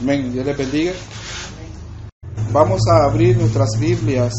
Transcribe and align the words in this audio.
Amén. 0.00 0.32
Dios 0.32 0.46
les 0.46 0.56
bendiga. 0.56 0.92
Vamos 2.52 2.82
a 2.88 3.04
abrir 3.04 3.36
nuestras 3.36 3.70
Biblias 3.80 4.32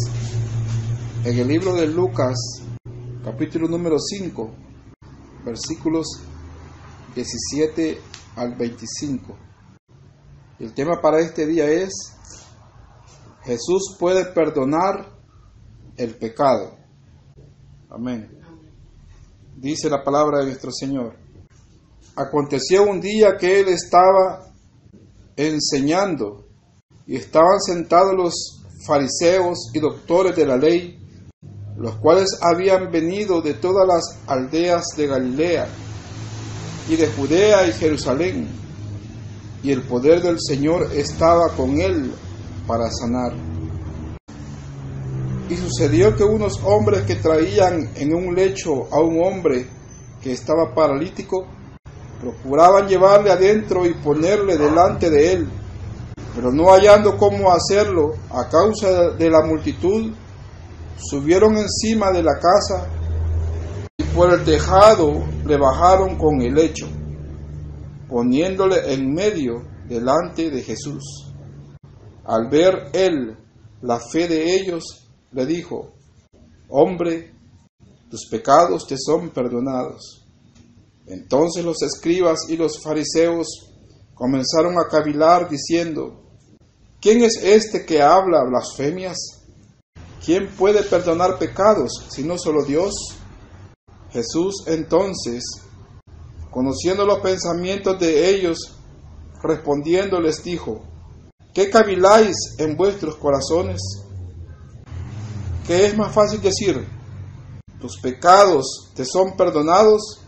en 1.25 1.37
el 1.37 1.47
libro 1.49 1.73
de 1.73 1.85
Lucas, 1.85 2.37
capítulo 3.25 3.67
número 3.67 3.99
5, 3.99 4.51
versículos 5.43 6.07
17 7.13 7.99
al 8.37 8.55
25. 8.55 9.37
El 10.59 10.73
tema 10.73 11.01
para 11.01 11.19
este 11.19 11.45
día 11.45 11.65
es 11.65 11.91
Jesús 13.43 13.97
puede 13.99 14.31
perdonar 14.31 15.11
el 15.97 16.15
pecado. 16.15 16.77
Amén. 17.89 18.31
Dice 19.57 19.89
la 19.89 20.05
palabra 20.05 20.39
de 20.39 20.45
nuestro 20.45 20.71
Señor. 20.71 21.17
Aconteció 22.15 22.83
un 22.83 23.01
día 23.01 23.35
que 23.37 23.59
él 23.59 23.67
estaba 23.67 24.48
enseñando 25.47 26.45
y 27.07 27.15
estaban 27.15 27.61
sentados 27.61 28.13
los 28.13 28.33
fariseos 28.85 29.71
y 29.73 29.79
doctores 29.79 30.35
de 30.35 30.45
la 30.45 30.57
ley, 30.57 30.99
los 31.77 31.95
cuales 31.95 32.37
habían 32.41 32.91
venido 32.91 33.41
de 33.41 33.53
todas 33.53 33.87
las 33.87 34.19
aldeas 34.27 34.83
de 34.97 35.07
Galilea 35.07 35.67
y 36.89 36.95
de 36.97 37.07
Judea 37.07 37.67
y 37.67 37.71
Jerusalén, 37.71 38.49
y 39.63 39.71
el 39.71 39.83
poder 39.83 40.21
del 40.21 40.37
Señor 40.41 40.89
estaba 40.93 41.49
con 41.55 41.79
él 41.79 42.11
para 42.67 42.89
sanar. 42.91 43.33
Y 45.49 45.55
sucedió 45.55 46.15
que 46.15 46.23
unos 46.23 46.59
hombres 46.63 47.03
que 47.03 47.15
traían 47.15 47.89
en 47.95 48.13
un 48.13 48.35
lecho 48.35 48.87
a 48.91 48.99
un 48.99 49.23
hombre 49.23 49.67
que 50.21 50.33
estaba 50.33 50.75
paralítico, 50.75 51.47
procuraban 52.19 52.87
llevarle 52.87 53.31
adentro 53.31 53.85
y 53.85 53.93
ponerle 53.93 54.57
delante 54.57 55.09
de 55.09 55.33
él, 55.33 55.49
pero 56.35 56.51
no 56.51 56.71
hallando 56.71 57.17
cómo 57.17 57.51
hacerlo 57.51 58.13
a 58.29 58.47
causa 58.49 59.11
de 59.11 59.29
la 59.29 59.41
multitud, 59.45 60.11
subieron 60.97 61.57
encima 61.57 62.11
de 62.11 62.23
la 62.23 62.33
casa 62.33 62.87
y 63.97 64.03
por 64.03 64.33
el 64.33 64.43
tejado 64.43 65.23
le 65.45 65.57
bajaron 65.57 66.17
con 66.17 66.41
el 66.41 66.53
lecho, 66.53 66.87
poniéndole 68.07 68.93
en 68.93 69.13
medio 69.13 69.63
delante 69.87 70.49
de 70.49 70.61
Jesús. 70.61 71.33
Al 72.25 72.49
ver 72.49 72.89
él 72.93 73.37
la 73.81 73.99
fe 73.99 74.27
de 74.27 74.55
ellos, 74.55 75.09
le 75.31 75.45
dijo, 75.45 75.93
hombre, 76.67 77.33
tus 78.09 78.27
pecados 78.29 78.85
te 78.87 78.95
son 78.97 79.29
perdonados. 79.29 80.18
Entonces 81.09 81.65
los 81.65 81.81
escribas 81.81 82.47
y 82.49 82.55
los 82.55 82.83
fariseos 82.83 83.47
comenzaron 84.13 84.77
a 84.77 84.87
cavilar 84.87 85.49
diciendo, 85.49 86.21
¿quién 87.01 87.23
es 87.23 87.43
este 87.43 87.83
que 87.83 88.01
habla 88.01 88.43
blasfemias? 88.43 89.17
¿Quién 90.23 90.49
puede 90.49 90.83
perdonar 90.83 91.39
pecados 91.39 92.05
si 92.09 92.23
no 92.23 92.37
solo 92.37 92.63
Dios? 92.63 92.93
Jesús 94.11 94.63
entonces, 94.67 95.43
conociendo 96.51 97.05
los 97.07 97.19
pensamientos 97.21 97.99
de 97.99 98.29
ellos, 98.29 98.75
respondiendo 99.41 100.21
les 100.21 100.43
dijo, 100.43 100.83
¿qué 101.55 101.71
caviláis 101.71 102.35
en 102.59 102.77
vuestros 102.77 103.15
corazones? 103.15 103.81
¿Qué 105.65 105.87
es 105.87 105.97
más 105.97 106.13
fácil 106.13 106.39
decir, 106.39 106.87
tus 107.81 107.99
pecados 107.99 108.91
te 108.93 109.05
son 109.05 109.35
perdonados? 109.35 110.19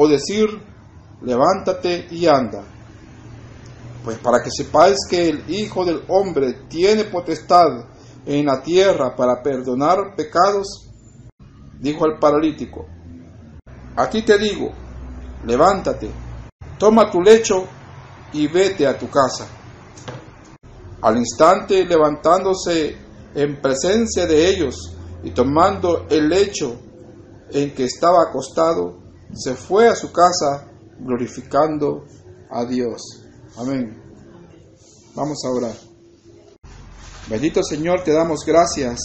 O 0.00 0.06
decir, 0.06 0.48
levántate 1.22 2.06
y 2.12 2.26
anda. 2.26 2.62
Pues 4.04 4.16
para 4.18 4.40
que 4.42 4.50
sepáis 4.50 4.96
que 5.10 5.28
el 5.28 5.50
Hijo 5.50 5.84
del 5.84 6.04
Hombre 6.08 6.66
tiene 6.68 7.04
potestad 7.04 7.84
en 8.24 8.46
la 8.46 8.62
tierra 8.62 9.16
para 9.16 9.42
perdonar 9.42 10.14
pecados, 10.16 10.88
dijo 11.80 12.04
al 12.04 12.18
paralítico, 12.20 12.86
a 13.96 14.08
ti 14.08 14.22
te 14.22 14.38
digo, 14.38 14.70
levántate, 15.44 16.08
toma 16.78 17.10
tu 17.10 17.20
lecho 17.20 17.66
y 18.32 18.46
vete 18.46 18.86
a 18.86 18.96
tu 18.96 19.10
casa. 19.10 19.48
Al 21.02 21.16
instante 21.16 21.84
levantándose 21.84 22.96
en 23.34 23.60
presencia 23.60 24.26
de 24.26 24.48
ellos 24.48 24.94
y 25.24 25.32
tomando 25.32 26.06
el 26.08 26.28
lecho 26.28 26.78
en 27.50 27.74
que 27.74 27.84
estaba 27.84 28.22
acostado, 28.22 29.07
se 29.34 29.54
fue 29.54 29.88
a 29.88 29.94
su 29.94 30.12
casa 30.12 30.68
glorificando 30.98 32.04
a 32.50 32.64
Dios. 32.64 33.02
Amén. 33.56 34.02
Vamos 35.14 35.38
a 35.44 35.50
orar. 35.50 35.74
Bendito 37.28 37.62
Señor, 37.62 38.02
te 38.04 38.12
damos 38.12 38.44
gracias 38.46 39.00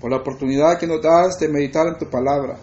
por 0.00 0.10
la 0.10 0.18
oportunidad 0.18 0.78
que 0.78 0.86
nos 0.86 1.02
das 1.02 1.38
de 1.38 1.48
meditar 1.48 1.86
en 1.86 1.98
tu 1.98 2.08
palabra. 2.08 2.58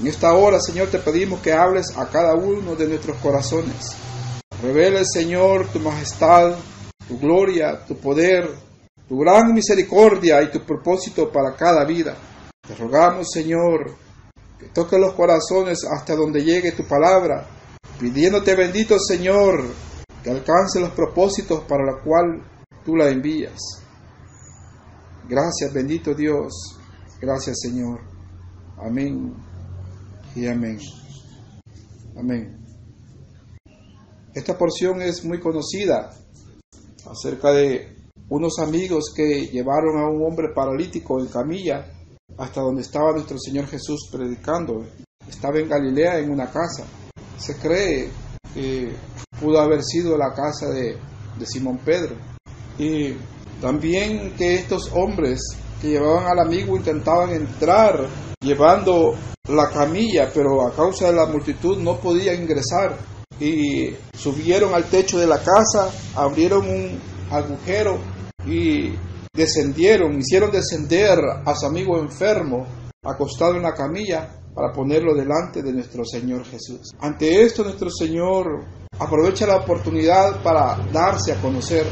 En 0.00 0.06
esta 0.06 0.32
hora, 0.34 0.60
Señor, 0.60 0.88
te 0.88 0.98
pedimos 0.98 1.40
que 1.40 1.52
hables 1.52 1.96
a 1.96 2.08
cada 2.08 2.34
uno 2.34 2.74
de 2.74 2.86
nuestros 2.86 3.16
corazones. 3.18 3.96
Revele, 4.62 5.04
Señor, 5.04 5.68
tu 5.68 5.80
majestad, 5.80 6.54
tu 7.08 7.18
gloria, 7.18 7.84
tu 7.86 7.96
poder, 7.96 8.50
tu 9.08 9.18
gran 9.18 9.54
misericordia 9.54 10.42
y 10.42 10.50
tu 10.50 10.60
propósito 10.60 11.30
para 11.30 11.54
cada 11.56 11.84
vida. 11.84 12.14
Te 12.66 12.74
rogamos, 12.74 13.28
Señor, 13.30 13.96
que 14.58 14.66
toque 14.68 14.98
los 14.98 15.14
corazones 15.14 15.84
hasta 15.84 16.14
donde 16.14 16.42
llegue 16.42 16.72
tu 16.72 16.84
palabra, 16.84 17.46
pidiéndote 18.00 18.54
bendito 18.54 18.98
Señor, 18.98 19.64
que 20.22 20.30
alcance 20.30 20.80
los 20.80 20.90
propósitos 20.90 21.64
para 21.64 21.84
los 21.84 22.02
cual 22.02 22.42
tú 22.84 22.96
la 22.96 23.08
envías. 23.08 23.58
Gracias, 25.28 25.72
bendito 25.72 26.14
Dios. 26.14 26.78
Gracias, 27.20 27.58
Señor. 27.60 28.00
Amén 28.78 29.34
y 30.34 30.46
amén. 30.46 30.78
Amén. 32.16 32.64
Esta 34.34 34.56
porción 34.56 35.02
es 35.02 35.24
muy 35.24 35.40
conocida 35.40 36.10
acerca 37.10 37.52
de 37.52 37.96
unos 38.28 38.58
amigos 38.58 39.12
que 39.14 39.46
llevaron 39.46 39.98
a 39.98 40.08
un 40.08 40.22
hombre 40.24 40.48
paralítico 40.54 41.20
en 41.20 41.28
camilla 41.28 41.95
hasta 42.38 42.60
donde 42.60 42.82
estaba 42.82 43.12
nuestro 43.12 43.38
Señor 43.38 43.66
Jesús 43.66 44.08
predicando. 44.10 44.84
Estaba 45.28 45.58
en 45.58 45.68
Galilea 45.68 46.18
en 46.18 46.30
una 46.30 46.50
casa. 46.50 46.84
Se 47.38 47.56
cree 47.56 48.10
que 48.54 48.94
pudo 49.40 49.60
haber 49.60 49.82
sido 49.82 50.16
la 50.16 50.32
casa 50.32 50.68
de, 50.68 50.98
de 51.38 51.46
Simón 51.46 51.78
Pedro. 51.84 52.16
Y 52.78 53.14
también 53.60 54.34
que 54.36 54.54
estos 54.54 54.90
hombres 54.94 55.40
que 55.80 55.88
llevaban 55.88 56.26
al 56.26 56.46
amigo 56.46 56.76
intentaban 56.76 57.30
entrar 57.30 58.06
llevando 58.40 59.14
la 59.48 59.70
camilla, 59.70 60.30
pero 60.32 60.66
a 60.66 60.74
causa 60.74 61.06
de 61.06 61.14
la 61.14 61.26
multitud 61.26 61.78
no 61.78 61.98
podía 61.98 62.34
ingresar. 62.34 62.96
Y 63.40 63.94
subieron 64.16 64.74
al 64.74 64.84
techo 64.84 65.18
de 65.18 65.26
la 65.26 65.38
casa, 65.38 65.90
abrieron 66.14 66.68
un 66.68 66.98
agujero 67.30 67.98
y 68.46 68.92
descendieron, 69.36 70.18
hicieron 70.18 70.50
descender 70.50 71.18
a 71.44 71.54
su 71.54 71.66
amigo 71.66 71.98
enfermo, 71.98 72.66
acostado 73.04 73.54
en 73.54 73.62
la 73.62 73.74
camilla, 73.74 74.28
para 74.54 74.72
ponerlo 74.72 75.14
delante 75.14 75.62
de 75.62 75.70
nuestro 75.70 76.04
Señor 76.06 76.44
Jesús. 76.46 76.94
Ante 77.00 77.42
esto, 77.42 77.62
nuestro 77.62 77.90
Señor 77.90 78.64
aprovecha 78.98 79.46
la 79.46 79.58
oportunidad 79.58 80.42
para 80.42 80.78
darse 80.90 81.32
a 81.32 81.40
conocer. 81.42 81.86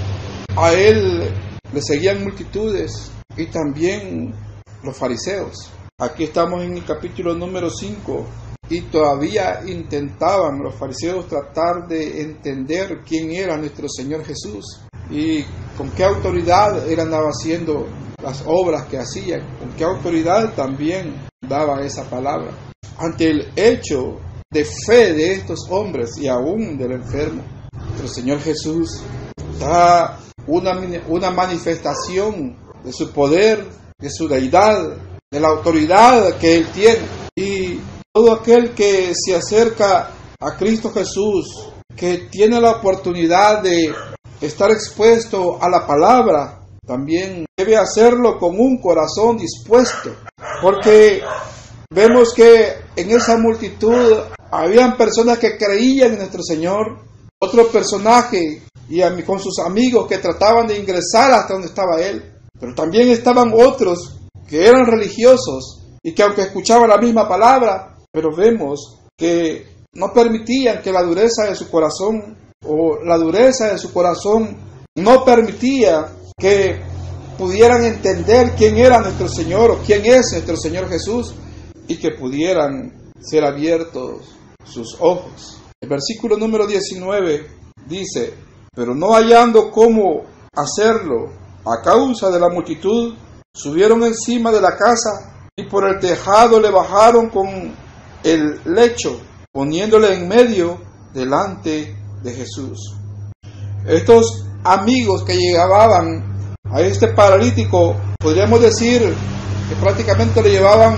A 0.57 0.73
Él 0.73 1.31
le 1.73 1.83
seguían 1.83 2.23
multitudes 2.23 3.11
y 3.37 3.47
también 3.47 4.35
los 4.83 4.97
fariseos. 4.97 5.71
Aquí 6.01 6.25
estamos 6.25 6.65
en 6.65 6.79
el 6.79 6.85
capítulo 6.85 7.35
número 7.35 7.69
5 7.69 8.27
y 8.71 8.81
todavía 8.83 9.61
intentaban 9.67 10.63
los 10.63 10.75
fariseos 10.75 11.29
tratar 11.29 11.87
de 11.87 12.23
entender 12.23 13.03
quién 13.07 13.31
era 13.31 13.59
nuestro 13.59 13.89
Señor 13.89 14.25
Jesús 14.25 14.81
y 15.11 15.45
con 15.77 15.91
qué 15.91 16.05
autoridad 16.05 16.89
él 16.89 17.01
andaba 17.01 17.29
haciendo 17.29 17.87
las 18.23 18.43
obras 18.47 18.87
que 18.87 18.99
hacía, 18.99 19.39
con 19.59 19.71
qué 19.77 19.85
autoridad 19.85 20.55
también 20.55 21.27
daba 21.47 21.85
esa 21.85 22.09
palabra. 22.09 22.53
Ante 22.99 23.31
el 23.31 23.53
hecho 23.57 24.19
de 24.51 24.65
fe 24.65 25.13
de 25.13 25.35
estos 25.35 25.61
hombres 25.69 26.17
y 26.19 26.29
aún 26.29 26.79
del 26.79 26.93
enfermo, 26.93 27.43
el 28.01 28.09
Señor 28.09 28.41
Jesús 28.41 29.03
da 29.59 30.19
una, 30.47 30.73
una 31.09 31.31
manifestación 31.31 32.57
de 32.83 32.93
su 32.93 33.11
poder, 33.11 33.67
de 33.99 34.11
su 34.11 34.29
deidad, 34.29 34.97
de 35.31 35.41
la 35.41 35.49
autoridad 35.49 36.39
que 36.39 36.59
Él 36.59 36.67
tiene. 36.73 37.01
Y 37.37 37.81
todo 38.13 38.33
aquel 38.33 38.75
que 38.75 39.13
se 39.15 39.35
acerca 39.35 40.11
a 40.41 40.57
Cristo 40.57 40.93
Jesús, 40.93 41.73
que 41.97 42.29
tiene 42.31 42.61
la 42.61 42.73
oportunidad 42.73 43.63
de 43.63 43.93
estar 44.47 44.71
expuesto 44.71 45.63
a 45.63 45.69
la 45.69 45.87
palabra, 45.87 46.61
también 46.87 47.47
debe 47.57 47.77
hacerlo 47.77 48.39
con 48.39 48.59
un 48.59 48.79
corazón 48.81 49.39
dispuesto, 49.39 50.11
porque 50.61 51.23
vemos 51.91 52.35
que 52.35 52.75
en 52.97 53.11
esa 53.11 53.39
multitud 53.39 54.19
habían 54.51 54.97
personas 54.97 55.39
que 55.39 55.57
creían 55.57 56.13
en 56.13 56.19
nuestro 56.19 56.43
Señor, 56.43 56.99
otro 57.41 57.69
personaje 57.69 58.63
y 58.89 59.01
con 59.23 59.41
sus 59.41 59.59
amigos 59.59 60.07
que 60.07 60.19
trataban 60.19 60.67
de 60.67 60.79
ingresar 60.79 61.33
hasta 61.33 61.55
donde 61.55 61.69
estaba 61.69 62.01
él. 62.01 62.33
Pero 62.59 62.75
también 62.75 63.09
estaban 63.09 63.53
otros 63.55 64.21
que 64.47 64.67
eran 64.67 64.87
religiosos 64.87 65.81
y 66.03 66.13
que 66.13 66.23
aunque 66.23 66.43
escuchaban 66.43 66.89
la 66.89 66.99
misma 66.99 67.27
palabra, 67.29 67.97
pero 68.13 68.35
vemos 68.35 69.01
que 69.17 69.67
no 69.95 70.13
permitían 70.13 70.83
que 70.83 70.93
la 70.93 71.03
dureza 71.03 71.45
de 71.45 71.57
su 71.57 71.71
corazón 71.71 72.37
o 72.67 73.03
la 73.05 73.17
dureza 73.19 73.73
de 73.73 73.79
su 73.79 73.93
corazón 73.93 74.57
no 74.97 75.25
permitía 75.25 76.13
que 76.39 76.81
pudieran 77.37 77.85
entender 77.85 78.55
quién 78.57 78.77
era 78.77 79.01
nuestro 79.01 79.29
Señor 79.29 79.71
o 79.71 79.79
quién 79.79 80.05
es 80.05 80.33
nuestro 80.33 80.57
Señor 80.57 80.89
Jesús 80.89 81.35
y 81.89 81.97
que 81.97 82.13
pudieran 82.13 83.13
ser 83.21 83.45
abiertos 83.45 84.35
sus 84.65 84.97
ojos. 85.01 85.61
El 85.81 85.89
versículo 85.89 86.37
número 86.37 86.67
19 86.67 87.47
dice, 87.87 88.35
pero 88.75 88.95
no 88.95 89.13
hallando 89.13 89.71
cómo 89.71 90.25
hacerlo 90.55 91.33
a 91.65 91.83
causa 91.83 92.31
de 92.31 92.41
la 92.41 92.49
multitud, 92.49 93.15
subieron 93.53 94.03
encima 94.05 94.51
de 94.51 94.61
la 94.61 94.77
casa 94.77 95.49
y 95.57 95.65
por 95.65 95.89
el 95.89 95.99
tejado 96.01 96.61
le 96.61 96.71
bajaron 96.71 97.29
con 97.31 97.75
el 98.23 98.61
lecho, 98.65 99.21
poniéndole 99.53 100.15
en 100.15 100.29
medio 100.29 100.81
delante 101.13 102.04
de 102.25 102.33
Jesús. 102.35 102.97
Estos 103.87 104.47
amigos 104.65 105.23
que 105.25 105.37
llegaban 105.37 106.57
a 106.65 106.81
este 106.81 107.09
paralítico, 107.09 107.95
podríamos 108.19 108.61
decir 108.61 109.03
que 109.69 109.77
prácticamente 109.77 110.43
le 110.43 110.51
llevaban 110.51 110.97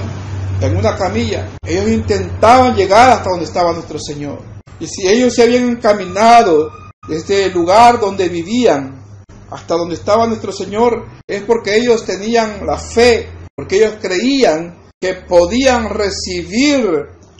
en 0.60 0.76
una 0.76 0.96
camilla. 0.96 1.48
Ellos 1.66 1.88
intentaban 1.88 2.74
llegar 2.74 3.10
hasta 3.10 3.30
donde 3.30 3.44
estaba 3.44 3.72
nuestro 3.72 3.98
Señor. 3.98 4.40
Y 4.78 4.86
si 4.86 5.06
ellos 5.06 5.34
se 5.34 5.42
habían 5.42 5.68
encaminado 5.68 6.70
desde 7.08 7.46
el 7.46 7.52
lugar 7.52 8.00
donde 8.00 8.28
vivían 8.28 9.02
hasta 9.50 9.74
donde 9.74 9.94
estaba 9.94 10.26
nuestro 10.26 10.52
Señor, 10.52 11.06
es 11.26 11.42
porque 11.42 11.76
ellos 11.76 12.04
tenían 12.04 12.64
la 12.64 12.78
fe, 12.78 13.28
porque 13.54 13.76
ellos 13.76 13.94
creían 14.00 14.86
que 15.00 15.14
podían 15.14 15.90
recibir 15.90 16.86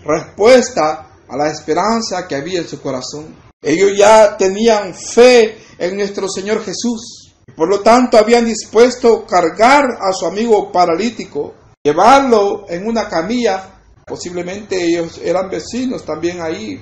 respuesta 0.05 1.09
a 1.29 1.37
la 1.37 1.51
esperanza 1.51 2.27
que 2.29 2.37
había 2.37 2.61
en 2.61 2.69
su 2.69 2.81
corazón. 2.81 3.46
Ellos 3.63 3.97
ya 3.97 4.37
tenían 4.37 4.95
fe 4.95 5.59
en 5.79 5.97
nuestro 5.97 6.29
Señor 6.29 6.63
Jesús. 6.65 7.35
Por 7.55 7.69
lo 7.69 7.81
tanto, 7.81 8.19
habían 8.19 8.45
dispuesto 8.45 9.25
cargar 9.27 9.85
a 10.01 10.13
su 10.13 10.27
amigo 10.27 10.71
paralítico 10.71 11.55
llevarlo 11.87 12.67
en 12.69 12.87
una 12.87 13.09
camilla. 13.09 13.81
Posiblemente 14.05 14.85
ellos 14.85 15.21
eran 15.23 15.49
vecinos 15.49 16.05
también 16.05 16.41
ahí 16.41 16.81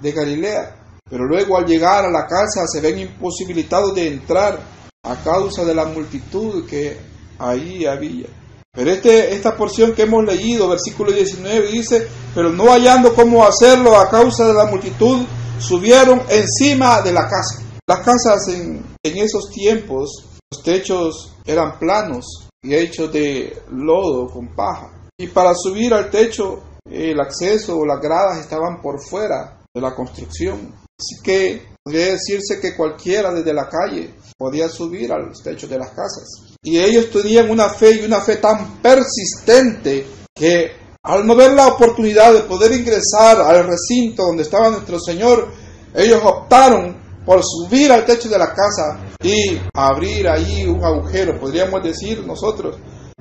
de 0.00 0.12
Galilea, 0.12 0.76
pero 1.10 1.24
luego 1.24 1.56
al 1.56 1.66
llegar 1.66 2.04
a 2.04 2.10
la 2.10 2.26
casa 2.26 2.66
se 2.66 2.80
ven 2.80 3.00
imposibilitados 3.00 3.94
de 3.94 4.06
entrar 4.06 4.60
a 5.02 5.16
causa 5.24 5.64
de 5.64 5.74
la 5.74 5.86
multitud 5.86 6.68
que 6.68 6.96
ahí 7.38 7.84
había. 7.84 8.26
Pero 8.72 8.92
este, 8.92 9.34
esta 9.34 9.56
porción 9.56 9.92
que 9.92 10.02
hemos 10.02 10.24
leído, 10.24 10.68
versículo 10.68 11.10
19, 11.10 11.72
dice, 11.72 12.06
pero 12.32 12.50
no 12.50 12.70
hallando 12.70 13.14
cómo 13.14 13.44
hacerlo 13.44 13.98
a 13.98 14.08
causa 14.08 14.46
de 14.46 14.54
la 14.54 14.66
multitud, 14.66 15.24
subieron 15.58 16.22
encima 16.28 17.02
de 17.02 17.12
la 17.12 17.28
casa. 17.28 17.62
Las 17.86 18.00
casas 18.00 18.48
en, 18.48 18.84
esos 19.02 19.50
tiempos, 19.50 20.24
los 20.50 20.62
techos 20.62 21.32
eran 21.46 21.78
planos, 21.78 22.48
y 22.62 22.74
hecho 22.74 23.08
de 23.08 23.62
lodo 23.70 24.30
con 24.30 24.54
paja. 24.54 25.08
Y 25.18 25.28
para 25.28 25.54
subir 25.54 25.94
al 25.94 26.10
techo, 26.10 26.62
el 26.84 27.20
acceso 27.20 27.78
o 27.78 27.86
las 27.86 28.00
gradas 28.00 28.38
estaban 28.38 28.80
por 28.82 29.00
fuera 29.00 29.60
de 29.74 29.80
la 29.80 29.94
construcción. 29.94 30.74
Así 31.00 31.22
que 31.22 31.62
podría 31.82 32.12
decirse 32.12 32.60
que 32.60 32.76
cualquiera 32.76 33.32
desde 33.32 33.54
la 33.54 33.68
calle 33.68 34.14
podía 34.36 34.68
subir 34.68 35.12
a 35.12 35.18
los 35.18 35.42
techos 35.42 35.70
de 35.70 35.78
las 35.78 35.90
casas. 35.90 36.26
Y 36.62 36.78
ellos 36.78 37.10
tenían 37.10 37.50
una 37.50 37.68
fe 37.68 37.92
y 38.00 38.04
una 38.04 38.20
fe 38.20 38.36
tan 38.36 38.82
persistente 38.82 40.06
que 40.34 40.87
al 41.08 41.26
no 41.26 41.34
ver 41.34 41.54
la 41.54 41.68
oportunidad 41.68 42.34
de 42.34 42.40
poder 42.40 42.70
ingresar 42.70 43.40
al 43.40 43.66
recinto 43.66 44.24
donde 44.24 44.42
estaba 44.42 44.68
nuestro 44.68 45.00
Señor, 45.00 45.48
ellos 45.94 46.20
optaron 46.22 46.98
por 47.24 47.42
subir 47.42 47.90
al 47.90 48.04
techo 48.04 48.28
de 48.28 48.38
la 48.38 48.52
casa 48.52 49.00
y 49.22 49.58
abrir 49.72 50.28
ahí 50.28 50.66
un 50.66 50.84
agujero, 50.84 51.40
podríamos 51.40 51.82
decir 51.82 52.26
nosotros, 52.26 52.76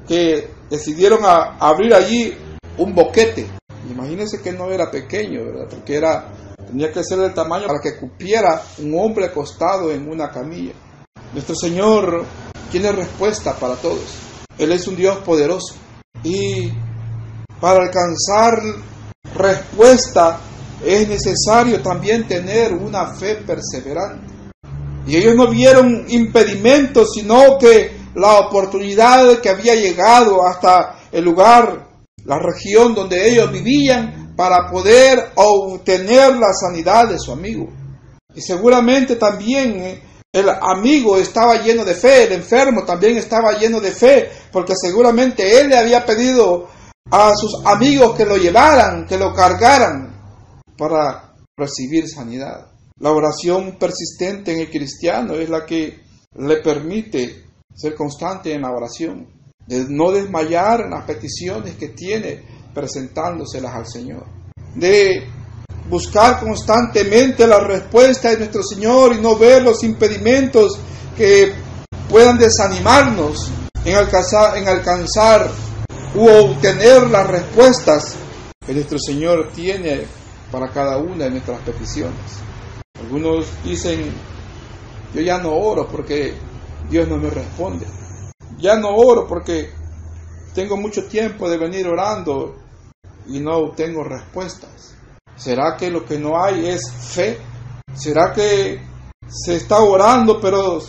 que 0.05 0.49
decidieron 0.69 1.21
abrir 1.23 1.93
allí 1.93 2.37
un 2.77 2.93
boquete. 2.93 3.47
Imagínense 3.89 4.41
que 4.41 4.51
no 4.51 4.69
era 4.69 4.91
pequeño. 4.91 5.39
Porque 5.69 5.95
era, 5.95 6.29
tenía 6.67 6.91
que 6.91 7.05
ser 7.05 7.19
del 7.19 7.33
tamaño 7.33 7.67
para 7.67 7.79
que 7.81 7.97
cupiera 7.97 8.63
un 8.79 8.99
hombre 8.99 9.27
acostado 9.27 9.91
en 9.91 10.09
una 10.09 10.29
camilla. 10.29 10.73
Nuestro 11.31 11.55
Señor 11.55 12.25
tiene 12.69 12.91
respuesta 12.91 13.55
para 13.55 13.75
todos. 13.75 14.03
Él 14.57 14.73
es 14.73 14.87
un 14.87 14.97
Dios 14.97 15.19
poderoso. 15.19 15.75
Y 16.23 16.69
para 17.59 17.83
alcanzar 17.83 18.61
respuesta 19.35 20.39
es 20.85 21.07
necesario 21.07 21.81
también 21.81 22.27
tener 22.27 22.73
una 22.73 23.15
fe 23.15 23.35
perseverante. 23.35 24.27
Y 25.07 25.15
ellos 25.15 25.35
no 25.35 25.49
vieron 25.49 26.05
impedimentos, 26.09 27.13
sino 27.13 27.57
que 27.57 27.97
la 28.15 28.39
oportunidad 28.39 29.39
que 29.39 29.49
había 29.49 29.75
llegado 29.75 30.45
hasta 30.45 30.99
el 31.11 31.23
lugar, 31.23 31.87
la 32.25 32.39
región 32.39 32.93
donde 32.93 33.29
ellos 33.29 33.51
vivían, 33.51 34.33
para 34.35 34.69
poder 34.69 35.31
obtener 35.35 36.35
la 36.35 36.53
sanidad 36.53 37.07
de 37.07 37.17
su 37.17 37.31
amigo. 37.31 37.69
Y 38.35 38.41
seguramente 38.41 39.15
también 39.15 39.79
eh, 39.81 40.03
el 40.31 40.47
amigo 40.49 41.17
estaba 41.17 41.55
lleno 41.63 41.83
de 41.83 41.95
fe, 41.95 42.25
el 42.25 42.33
enfermo 42.33 42.83
también 42.85 43.17
estaba 43.17 43.57
lleno 43.57 43.79
de 43.79 43.91
fe, 43.91 44.29
porque 44.51 44.73
seguramente 44.75 45.59
él 45.59 45.69
le 45.69 45.77
había 45.77 46.05
pedido 46.05 46.67
a 47.11 47.35
sus 47.35 47.65
amigos 47.65 48.15
que 48.15 48.25
lo 48.25 48.37
llevaran, 48.37 49.05
que 49.05 49.17
lo 49.17 49.33
cargaran 49.33 50.15
para 50.77 51.33
recibir 51.57 52.07
sanidad. 52.07 52.71
La 52.99 53.11
oración 53.11 53.77
persistente 53.79 54.53
en 54.53 54.59
el 54.59 54.69
cristiano 54.69 55.35
es 55.35 55.49
la 55.49 55.65
que 55.65 55.99
le 56.35 56.57
permite 56.57 57.45
ser 57.73 57.95
constante 57.95 58.53
en 58.53 58.63
la 58.63 58.71
oración, 58.71 59.27
de 59.65 59.85
no 59.89 60.11
desmayar 60.11 60.81
en 60.81 60.91
las 60.91 61.05
peticiones 61.05 61.75
que 61.75 61.89
tiene 61.89 62.43
presentándoselas 62.73 63.73
al 63.73 63.87
Señor, 63.87 64.25
de 64.75 65.27
buscar 65.89 66.39
constantemente 66.39 67.47
la 67.47 67.59
respuesta 67.59 68.29
de 68.29 68.37
nuestro 68.37 68.63
Señor 68.63 69.15
y 69.15 69.21
no 69.21 69.37
ver 69.37 69.63
los 69.63 69.83
impedimentos 69.83 70.79
que 71.15 71.53
puedan 72.09 72.37
desanimarnos 72.37 73.49
en 73.85 73.95
alcanzar, 73.95 75.49
u 76.15 76.27
obtener 76.27 77.09
las 77.09 77.27
respuestas 77.27 78.15
que 78.65 78.73
nuestro 78.73 78.97
Señor 78.99 79.51
tiene 79.53 80.05
para 80.51 80.69
cada 80.71 80.97
una 80.97 81.25
de 81.25 81.31
nuestras 81.31 81.59
peticiones. 81.61 82.39
Algunos 82.99 83.47
dicen, 83.63 84.11
yo 85.13 85.21
ya 85.21 85.37
no 85.37 85.53
oro 85.53 85.87
porque 85.87 86.33
Dios 86.89 87.07
no 87.07 87.17
me 87.17 87.29
responde. 87.29 87.85
Ya 88.57 88.75
no 88.77 88.95
oro 88.95 89.27
porque 89.27 89.69
tengo 90.53 90.77
mucho 90.77 91.05
tiempo 91.05 91.49
de 91.49 91.57
venir 91.57 91.87
orando 91.87 92.55
y 93.27 93.39
no 93.39 93.57
obtengo 93.57 94.03
respuestas. 94.03 94.95
¿Será 95.35 95.77
que 95.77 95.91
lo 95.91 96.03
que 96.05 96.17
no 96.17 96.43
hay 96.43 96.67
es 96.67 96.91
fe? 96.91 97.37
¿Será 97.93 98.33
que 98.33 98.81
se 99.27 99.55
está 99.55 99.79
orando 99.79 100.39
pero 100.41 100.81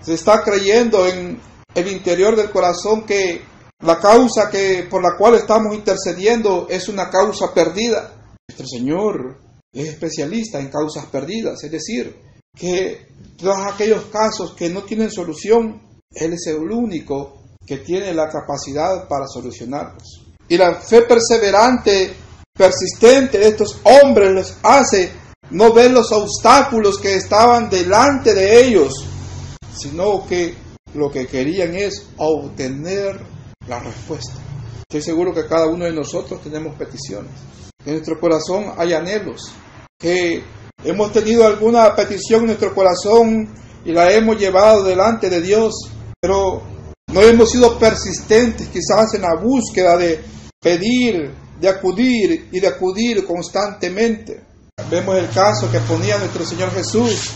se 0.00 0.14
está 0.14 0.42
creyendo 0.42 1.06
en 1.06 1.40
el 1.74 1.88
interior 1.88 2.34
del 2.34 2.50
corazón 2.50 3.04
que 3.04 3.42
la 3.82 3.98
causa 3.98 4.48
que 4.50 4.86
por 4.88 5.02
la 5.02 5.16
cual 5.16 5.34
estamos 5.34 5.74
intercediendo 5.74 6.66
es 6.70 6.88
una 6.88 7.10
causa 7.10 7.52
perdida? 7.52 8.12
Nuestro 8.48 8.66
Señor 8.66 9.38
es 9.72 9.88
especialista 9.88 10.60
en 10.60 10.68
causas 10.68 11.06
perdidas, 11.06 11.62
es 11.64 11.70
decir, 11.70 12.16
que 12.54 13.08
todos 13.36 13.58
aquellos 13.66 14.04
casos 14.06 14.54
que 14.54 14.68
no 14.68 14.82
tienen 14.82 15.10
solución, 15.10 15.80
Él 16.10 16.34
es 16.34 16.46
el 16.46 16.70
único 16.70 17.42
que 17.66 17.78
tiene 17.78 18.12
la 18.12 18.28
capacidad 18.28 19.08
para 19.08 19.26
solucionarlos. 19.26 20.26
Y 20.48 20.56
la 20.58 20.74
fe 20.74 21.02
perseverante, 21.02 22.14
persistente 22.52 23.38
de 23.38 23.48
estos 23.48 23.80
hombres 23.84 24.32
les 24.32 24.54
hace 24.62 25.10
no 25.50 25.72
ver 25.72 25.90
los 25.90 26.12
obstáculos 26.12 26.98
que 26.98 27.16
estaban 27.16 27.70
delante 27.70 28.34
de 28.34 28.64
ellos, 28.64 28.92
sino 29.74 30.26
que 30.26 30.54
lo 30.94 31.10
que 31.10 31.26
querían 31.26 31.74
es 31.74 32.06
obtener 32.18 33.18
la 33.68 33.78
respuesta. 33.80 34.34
Estoy 34.80 35.02
seguro 35.02 35.32
que 35.32 35.46
cada 35.46 35.66
uno 35.66 35.84
de 35.84 35.92
nosotros 35.92 36.40
tenemos 36.42 36.74
peticiones. 36.76 37.32
En 37.84 37.94
nuestro 37.94 38.18
corazón 38.20 38.72
hay 38.76 38.92
anhelos, 38.92 39.52
que 39.98 40.42
hemos 40.84 41.12
tenido 41.12 41.46
alguna 41.46 41.94
petición 41.94 42.42
en 42.42 42.46
nuestro 42.48 42.74
corazón 42.74 43.52
y 43.84 43.92
la 43.92 44.12
hemos 44.12 44.38
llevado 44.38 44.84
delante 44.84 45.28
de 45.28 45.40
Dios, 45.40 45.74
pero 46.20 46.62
no 47.12 47.20
hemos 47.22 47.50
sido 47.50 47.78
persistentes 47.78 48.68
quizás 48.68 49.14
en 49.14 49.22
la 49.22 49.34
búsqueda 49.40 49.96
de 49.96 50.20
pedir, 50.60 51.34
de 51.60 51.68
acudir 51.68 52.48
y 52.52 52.60
de 52.60 52.68
acudir 52.68 53.24
constantemente. 53.26 54.42
Vemos 54.90 55.16
el 55.18 55.28
caso 55.30 55.70
que 55.70 55.80
ponía 55.80 56.18
nuestro 56.18 56.44
Señor 56.44 56.70
Jesús 56.70 57.32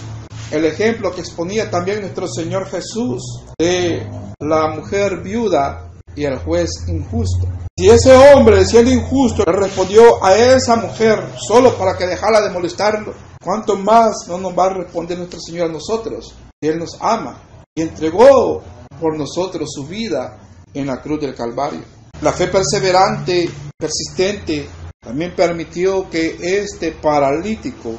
el 0.50 0.64
ejemplo 0.64 1.12
que 1.12 1.20
exponía 1.20 1.70
también 1.70 2.00
nuestro 2.00 2.28
Señor 2.28 2.68
Jesús 2.68 3.42
de 3.58 4.06
la 4.40 4.68
mujer 4.68 5.20
viuda 5.22 5.90
y 6.16 6.24
el 6.24 6.38
juez 6.38 6.70
injusto. 6.88 7.46
Si 7.78 7.88
ese 7.88 8.16
hombre, 8.16 8.64
siendo 8.64 8.90
injusto, 8.90 9.44
le 9.46 9.52
respondió 9.52 10.24
a 10.24 10.34
esa 10.34 10.76
mujer 10.76 11.22
solo 11.46 11.76
para 11.76 11.96
que 11.96 12.06
dejara 12.06 12.40
de 12.40 12.50
molestarlo, 12.50 13.14
¿cuánto 13.42 13.76
más 13.76 14.26
no 14.26 14.38
nos 14.38 14.58
va 14.58 14.66
a 14.66 14.74
responder 14.74 15.18
nuestro 15.18 15.38
Señor 15.40 15.68
a 15.68 15.72
nosotros? 15.72 16.34
Él 16.60 16.78
nos 16.78 16.96
ama 17.00 17.42
y 17.74 17.82
entregó 17.82 18.62
por 18.98 19.18
nosotros 19.18 19.68
su 19.72 19.86
vida 19.86 20.38
en 20.72 20.86
la 20.86 21.02
cruz 21.02 21.20
del 21.20 21.34
Calvario. 21.34 21.82
La 22.22 22.32
fe 22.32 22.48
perseverante, 22.48 23.50
persistente, 23.76 24.66
también 24.98 25.34
permitió 25.36 26.08
que 26.08 26.38
este 26.40 26.92
paralítico 26.92 27.94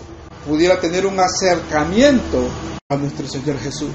pudiera 0.48 0.80
tener 0.80 1.06
un 1.06 1.20
acercamiento 1.20 2.50
a 2.90 2.96
nuestro 2.96 3.28
Señor 3.28 3.60
Jesús. 3.60 3.92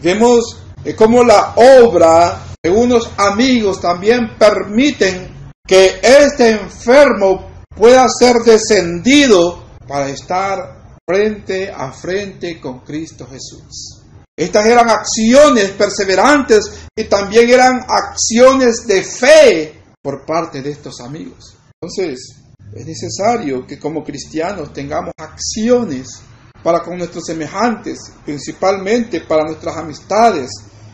Vemos 0.00 0.62
eh, 0.84 0.94
cómo 0.94 1.24
la 1.24 1.54
obra 1.56 2.49
de 2.62 2.70
unos 2.70 3.10
amigos 3.16 3.80
también 3.80 4.36
permiten 4.38 5.52
que 5.66 6.00
este 6.02 6.50
enfermo 6.50 7.50
pueda 7.74 8.06
ser 8.08 8.36
descendido 8.44 9.64
para 9.88 10.08
estar 10.08 10.96
frente 11.08 11.70
a 11.70 11.90
frente 11.92 12.60
con 12.60 12.80
Cristo 12.80 13.26
Jesús. 13.26 14.02
Estas 14.36 14.66
eran 14.66 14.88
acciones 14.88 15.70
perseverantes 15.70 16.86
y 16.96 17.04
también 17.04 17.48
eran 17.50 17.84
acciones 17.88 18.86
de 18.86 19.02
fe 19.02 19.82
por 20.02 20.24
parte 20.24 20.62
de 20.62 20.70
estos 20.70 21.00
amigos. 21.00 21.56
Entonces, 21.80 22.36
es 22.74 22.86
necesario 22.86 23.66
que 23.66 23.78
como 23.78 24.04
cristianos 24.04 24.72
tengamos 24.72 25.12
acciones 25.18 26.20
para 26.62 26.82
con 26.82 26.98
nuestros 26.98 27.24
semejantes, 27.24 27.98
principalmente 28.24 29.20
para 29.22 29.44
nuestras 29.44 29.76
amistades 29.76 30.50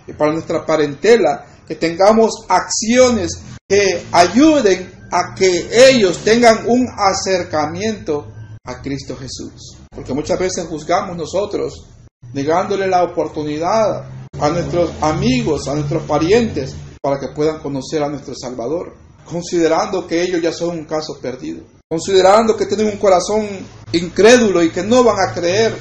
y 0.07 0.13
para 0.13 0.33
nuestra 0.33 0.65
parentela, 0.65 1.45
que 1.67 1.75
tengamos 1.75 2.45
acciones 2.49 3.33
que 3.69 4.05
ayuden 4.13 4.93
a 5.11 5.35
que 5.35 5.69
ellos 5.91 6.19
tengan 6.19 6.67
un 6.67 6.87
acercamiento 6.97 8.33
a 8.65 8.81
Cristo 8.83 9.17
Jesús. 9.17 9.77
Porque 9.91 10.15
muchas 10.15 10.39
veces 10.39 10.67
juzgamos 10.67 11.17
nosotros 11.17 11.87
negándole 12.33 12.87
la 12.87 13.05
oportunidad 13.05 14.05
a 14.39 14.49
nuestros 14.51 14.91
amigos, 15.01 15.69
a 15.69 15.75
nuestros 15.75 16.03
parientes, 16.05 16.75
para 17.01 17.19
que 17.19 17.29
puedan 17.29 17.61
conocer 17.61 18.03
a 18.03 18.09
nuestro 18.09 18.35
Salvador, 18.35 18.95
considerando 19.25 20.07
que 20.07 20.23
ellos 20.23 20.43
ya 20.43 20.53
son 20.53 20.71
un 20.71 20.85
caso 20.85 21.19
perdido, 21.21 21.63
considerando 21.89 22.57
que 22.57 22.67
tienen 22.67 22.89
un 22.89 22.99
corazón 22.99 23.47
incrédulo 23.93 24.63
y 24.63 24.71
que 24.71 24.83
no 24.83 25.05
van 25.05 25.17
a 25.21 25.33
creer, 25.33 25.77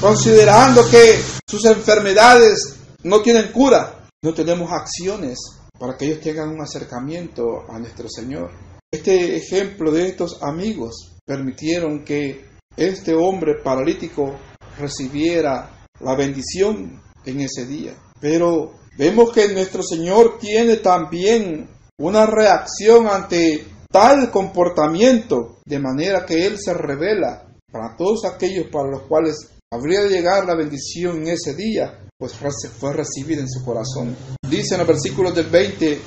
considerando 0.00 0.88
que 0.88 1.20
sus 1.48 1.64
enfermedades 1.64 2.76
no 3.02 3.20
tienen 3.20 3.52
cura, 3.52 3.97
no 4.22 4.34
tenemos 4.34 4.70
acciones 4.72 5.38
para 5.78 5.96
que 5.96 6.06
ellos 6.06 6.20
tengan 6.20 6.50
un 6.50 6.60
acercamiento 6.60 7.64
a 7.68 7.78
nuestro 7.78 8.08
Señor. 8.08 8.50
Este 8.92 9.36
ejemplo 9.36 9.92
de 9.92 10.08
estos 10.08 10.42
amigos 10.42 11.18
permitieron 11.24 12.04
que 12.04 12.44
este 12.76 13.14
hombre 13.14 13.62
paralítico 13.62 14.34
recibiera 14.78 15.86
la 16.00 16.16
bendición 16.16 17.00
en 17.24 17.40
ese 17.40 17.66
día. 17.66 17.94
Pero 18.20 18.74
vemos 18.96 19.32
que 19.32 19.48
nuestro 19.48 19.82
Señor 19.82 20.38
tiene 20.38 20.76
también 20.76 21.68
una 21.98 22.26
reacción 22.26 23.06
ante 23.06 23.66
tal 23.90 24.30
comportamiento, 24.30 25.58
de 25.64 25.78
manera 25.78 26.24
que 26.24 26.46
Él 26.46 26.58
se 26.58 26.74
revela 26.74 27.46
para 27.70 27.96
todos 27.96 28.24
aquellos 28.24 28.66
para 28.70 28.90
los 28.90 29.02
cuales 29.02 29.36
habría 29.70 30.02
de 30.02 30.08
llegar 30.08 30.46
la 30.46 30.54
bendición 30.54 31.18
en 31.18 31.28
ese 31.28 31.54
día, 31.54 32.07
pues 32.18 32.34
fue 32.80 32.92
recibida 32.92 33.40
en 33.40 33.48
su 33.48 33.64
corazón. 33.64 34.16
Dice 34.48 34.74
en 34.74 34.80
el 34.80 34.86
versículo 34.88 35.30
del 35.30 35.46
20 35.46 36.00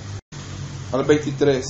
al 0.91 1.06
23, 1.06 1.65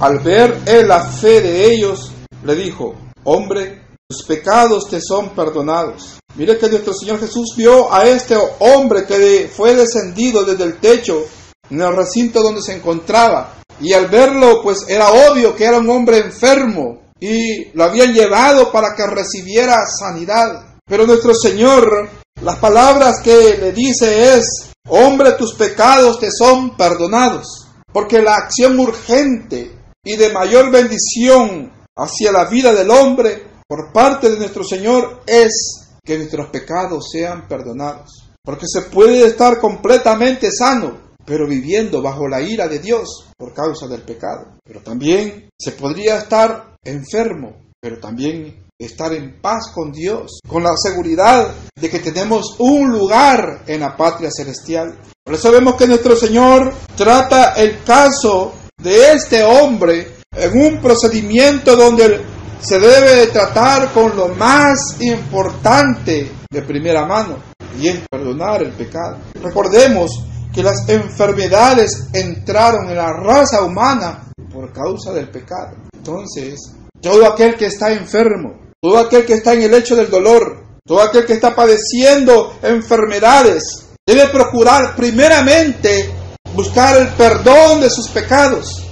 al 0.00 0.18
ver 0.18 0.60
él 0.66 0.88
la 0.88 1.00
fe 1.00 1.40
de 1.40 1.72
ellos, 1.72 2.12
le 2.44 2.54
dijo, 2.54 2.94
hombre, 3.24 3.86
tus 4.06 4.24
pecados 4.24 4.90
te 4.90 5.00
son 5.00 5.30
perdonados. 5.30 6.18
Mire 6.34 6.58
que 6.58 6.68
nuestro 6.68 6.92
Señor 6.92 7.18
Jesús 7.18 7.54
vio 7.56 7.90
a 7.90 8.06
este 8.06 8.36
hombre 8.58 9.06
que 9.06 9.50
fue 9.50 9.74
descendido 9.74 10.44
desde 10.44 10.64
el 10.64 10.78
techo 10.78 11.24
en 11.70 11.80
el 11.80 11.96
recinto 11.96 12.42
donde 12.42 12.60
se 12.60 12.74
encontraba. 12.74 13.54
Y 13.80 13.94
al 13.94 14.08
verlo, 14.08 14.60
pues 14.62 14.84
era 14.86 15.10
obvio 15.10 15.56
que 15.56 15.64
era 15.64 15.78
un 15.78 15.88
hombre 15.88 16.18
enfermo 16.18 17.00
y 17.18 17.70
lo 17.72 17.84
habían 17.84 18.12
llevado 18.12 18.70
para 18.70 18.94
que 18.94 19.06
recibiera 19.06 19.78
sanidad. 19.86 20.76
Pero 20.86 21.06
nuestro 21.06 21.34
Señor, 21.34 22.08
las 22.42 22.56
palabras 22.58 23.20
que 23.22 23.56
le 23.58 23.72
dice 23.72 24.36
es, 24.36 24.70
hombre, 24.88 25.32
tus 25.32 25.54
pecados 25.54 26.20
te 26.20 26.30
son 26.30 26.76
perdonados. 26.76 27.66
Porque 27.92 28.22
la 28.22 28.34
acción 28.36 28.78
urgente 28.78 29.72
y 30.04 30.16
de 30.16 30.32
mayor 30.32 30.70
bendición 30.70 31.72
hacia 31.96 32.30
la 32.30 32.44
vida 32.44 32.72
del 32.72 32.90
hombre 32.90 33.42
por 33.66 33.92
parte 33.92 34.30
de 34.30 34.38
nuestro 34.38 34.62
Señor 34.62 35.22
es 35.26 35.88
que 36.04 36.16
nuestros 36.16 36.48
pecados 36.50 37.08
sean 37.10 37.48
perdonados. 37.48 38.30
Porque 38.44 38.66
se 38.68 38.82
puede 38.82 39.26
estar 39.26 39.58
completamente 39.58 40.50
sano, 40.52 41.14
pero 41.24 41.46
viviendo 41.46 42.00
bajo 42.00 42.28
la 42.28 42.40
ira 42.40 42.68
de 42.68 42.78
Dios 42.78 43.26
por 43.36 43.52
causa 43.52 43.88
del 43.88 44.02
pecado. 44.02 44.58
Pero 44.64 44.80
también 44.80 45.50
se 45.58 45.72
podría 45.72 46.18
estar 46.18 46.76
enfermo, 46.84 47.56
pero 47.80 47.98
también 47.98 48.67
estar 48.80 49.12
en 49.12 49.40
paz 49.40 49.72
con 49.74 49.90
Dios, 49.90 50.40
con 50.46 50.62
la 50.62 50.76
seguridad 50.76 51.52
de 51.74 51.90
que 51.90 51.98
tenemos 51.98 52.54
un 52.60 52.88
lugar 52.90 53.64
en 53.66 53.80
la 53.80 53.96
patria 53.96 54.30
celestial. 54.30 54.96
Por 55.24 55.34
eso 55.34 55.50
vemos 55.50 55.74
que 55.74 55.88
nuestro 55.88 56.14
Señor 56.14 56.72
trata 56.96 57.54
el 57.54 57.82
caso 57.82 58.54
de 58.80 59.12
este 59.14 59.42
hombre 59.42 60.18
en 60.32 60.60
un 60.60 60.80
procedimiento 60.80 61.74
donde 61.74 62.20
se 62.60 62.78
debe 62.78 63.26
tratar 63.32 63.92
con 63.92 64.16
lo 64.16 64.28
más 64.28 65.00
importante 65.00 66.30
de 66.48 66.62
primera 66.62 67.04
mano 67.04 67.36
y 67.80 67.88
es 67.88 68.00
perdonar 68.08 68.62
el 68.62 68.72
pecado. 68.72 69.18
Recordemos 69.42 70.24
que 70.54 70.62
las 70.62 70.88
enfermedades 70.88 72.08
entraron 72.12 72.88
en 72.88 72.96
la 72.96 73.12
raza 73.12 73.62
humana 73.64 74.30
por 74.52 74.72
causa 74.72 75.12
del 75.12 75.28
pecado. 75.30 75.76
Entonces, 75.92 76.74
todo 77.00 77.26
aquel 77.26 77.56
que 77.56 77.66
está 77.66 77.92
enfermo, 77.92 78.67
todo 78.80 78.98
aquel 78.98 79.26
que 79.26 79.34
está 79.34 79.54
en 79.54 79.62
el 79.62 79.74
hecho 79.74 79.96
del 79.96 80.10
dolor, 80.10 80.64
todo 80.86 81.02
aquel 81.02 81.26
que 81.26 81.32
está 81.32 81.54
padeciendo 81.54 82.58
enfermedades, 82.62 83.88
debe 84.06 84.28
procurar 84.28 84.94
primeramente 84.94 86.10
buscar 86.54 86.96
el 86.96 87.08
perdón 87.08 87.80
de 87.80 87.90
sus 87.90 88.08
pecados 88.08 88.84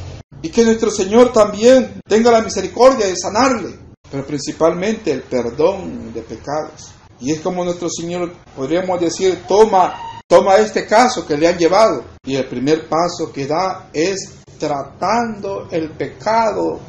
y 0.43 0.51
que 0.51 0.65
nuestro 0.65 0.91
Señor 0.91 1.33
también 1.33 2.01
tenga 2.07 2.31
la 2.31 2.43
misericordia 2.43 3.07
de 3.07 3.17
sanarle, 3.17 3.79
pero 4.11 4.27
principalmente 4.27 5.13
el 5.13 5.23
perdón 5.23 6.13
de 6.13 6.23
pecados. 6.23 6.93
Y 7.21 7.33
es 7.33 7.41
como 7.41 7.65
nuestro 7.65 7.89
Señor, 7.89 8.33
podríamos 8.55 9.01
decir, 9.01 9.45
toma, 9.49 9.95
toma 10.29 10.57
este 10.57 10.87
caso 10.87 11.27
que 11.27 11.37
le 11.37 11.49
han 11.49 11.57
llevado 11.57 12.05
y 12.25 12.37
el 12.37 12.47
primer 12.47 12.89
paso 12.89 13.33
que 13.33 13.47
da 13.47 13.89
es 13.93 14.33
tratando 14.59 15.69
el 15.71 15.91
pecado 15.91 16.81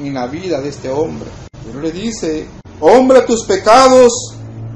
en 0.00 0.14
la 0.14 0.26
vida 0.26 0.60
de 0.60 0.70
este 0.70 0.88
hombre. 0.88 1.30
Pero 1.66 1.80
le 1.80 1.90
dice, 1.90 2.46
hombre, 2.80 3.22
tus 3.22 3.44
pecados 3.44 4.12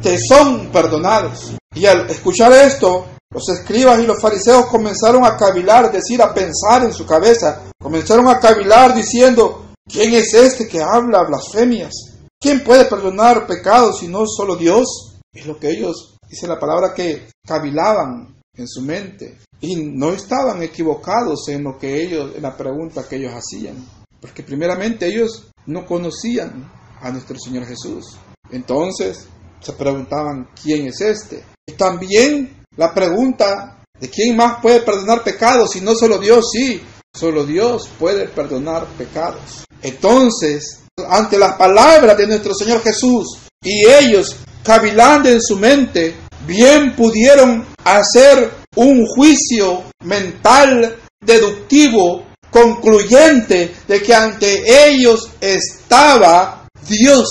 te 0.03 0.19
son 0.19 0.71
perdonados. 0.73 1.53
Y 1.75 1.87
al 1.87 2.11
escuchar 2.11 2.53
esto, 2.53 3.07
los 3.33 3.49
escribas 3.49 4.01
y 4.01 4.07
los 4.07 4.21
fariseos 4.21 4.67
comenzaron 4.67 5.25
a 5.25 5.37
cavilar, 5.37 5.87
es 5.87 5.93
decir, 5.93 6.21
a 6.21 6.35
pensar 6.35 6.83
en 6.83 6.93
su 6.93 7.07
cabeza. 7.07 7.63
Comenzaron 7.81 8.29
a 8.29 8.41
cavilar 8.41 8.95
diciendo, 8.95 9.67
¿quién 9.89 10.15
es 10.15 10.35
este 10.35 10.67
que 10.67 10.83
habla 10.83 11.23
blasfemias? 11.23 11.93
¿Quién 12.41 12.65
puede 12.65 12.87
perdonar 12.87 13.47
pecados 13.47 14.01
si 14.01 14.09
no 14.09 14.27
solo 14.27 14.57
Dios? 14.57 15.15
Es 15.33 15.47
lo 15.47 15.59
que 15.59 15.71
ellos, 15.71 16.17
dice 16.29 16.49
la 16.49 16.59
palabra, 16.59 16.93
que 16.93 17.29
cavilaban 17.47 18.35
en 18.57 18.67
su 18.67 18.83
mente. 18.83 19.39
Y 19.61 19.77
no 19.77 20.13
estaban 20.13 20.63
equivocados 20.63 21.47
en 21.49 21.63
lo 21.63 21.79
que 21.79 22.03
ellos, 22.03 22.35
en 22.35 22.43
la 22.43 22.57
pregunta 22.57 23.07
que 23.09 23.17
ellos 23.17 23.35
hacían. 23.35 23.77
Porque 24.21 24.43
primeramente 24.43 25.07
ellos 25.07 25.51
no 25.67 25.87
conocían 25.87 26.71
a 27.01 27.11
nuestro 27.11 27.39
Señor 27.39 27.67
Jesús. 27.67 28.17
Entonces 28.51 29.27
se 29.61 29.73
preguntaban, 29.73 30.49
¿quién 30.61 30.87
es 30.87 31.01
este? 31.01 31.45
Y 31.67 31.73
también 31.73 32.65
la 32.77 32.93
pregunta 32.95 33.85
de 33.99 34.09
quién 34.09 34.37
más 34.37 34.61
puede 34.63 34.81
perdonar 34.81 35.23
pecados 35.23 35.73
si 35.73 35.81
no 35.81 35.95
solo 35.95 36.19
Dios, 36.19 36.51
sí, 36.53 36.83
solo 37.15 37.45
Dios 37.45 37.89
puede 37.99 38.29
perdonar 38.29 38.87
pecados. 38.97 39.65
Entonces, 39.83 40.81
ante 41.09 41.39
las 41.39 41.57
palabras 41.57 42.17
de 42.17 42.27
nuestro 42.27 42.55
Señor 42.55 42.83
Jesús 42.83 43.39
y 43.63 43.87
ellos 43.87 44.37
cavilando 44.63 45.29
en 45.29 45.43
su 45.43 45.57
mente, 45.57 46.15
bien 46.47 46.95
pudieron 46.97 47.67
hacer 47.85 48.51
un 48.77 49.07
juicio 49.07 49.85
mental 50.05 50.97
deductivo 51.21 52.27
concluyente 52.51 53.75
de 53.87 54.03
que 54.03 54.15
ante 54.15 54.89
ellos 54.89 55.31
estaba 55.41 56.60
Dios 56.91 57.29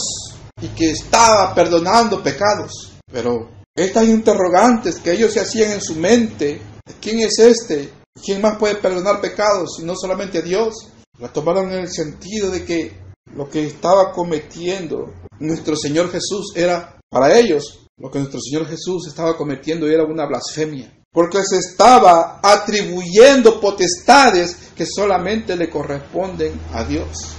y 0.61 0.69
que 0.69 0.91
estaba 0.91 1.53
perdonando 1.53 2.23
pecados. 2.23 2.93
Pero 3.11 3.49
estas 3.75 4.07
interrogantes 4.07 4.99
que 4.99 5.11
ellos 5.11 5.33
se 5.33 5.41
hacían 5.41 5.71
en 5.71 5.81
su 5.81 5.95
mente, 5.95 6.61
¿quién 7.01 7.19
es 7.19 7.37
este? 7.39 7.91
¿Quién 8.23 8.41
más 8.41 8.57
puede 8.57 8.75
perdonar 8.75 9.21
pecados 9.21 9.75
si 9.77 9.83
no 9.83 9.95
solamente 9.95 10.41
Dios? 10.41 10.87
La 11.19 11.31
tomaron 11.31 11.71
en 11.71 11.79
el 11.79 11.91
sentido 11.91 12.49
de 12.49 12.63
que 12.63 12.97
lo 13.35 13.49
que 13.49 13.65
estaba 13.65 14.11
cometiendo 14.11 15.13
nuestro 15.39 15.75
Señor 15.75 16.11
Jesús 16.11 16.53
era 16.55 16.97
para 17.09 17.37
ellos, 17.37 17.87
lo 17.97 18.09
que 18.09 18.19
nuestro 18.19 18.39
Señor 18.39 18.67
Jesús 18.67 19.07
estaba 19.07 19.35
cometiendo 19.37 19.87
era 19.87 20.03
una 20.03 20.25
blasfemia, 20.25 20.91
porque 21.11 21.43
se 21.43 21.57
estaba 21.57 22.39
atribuyendo 22.41 23.59
potestades 23.59 24.55
que 24.75 24.85
solamente 24.85 25.55
le 25.55 25.69
corresponden 25.69 26.59
a 26.73 26.83
Dios. 26.83 27.38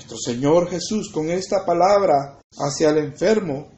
Nuestro 0.00 0.32
Señor 0.32 0.70
Jesús 0.70 1.10
con 1.12 1.28
esta 1.28 1.62
palabra 1.66 2.38
hacia 2.56 2.88
el 2.88 2.98
enfermo 2.98 3.68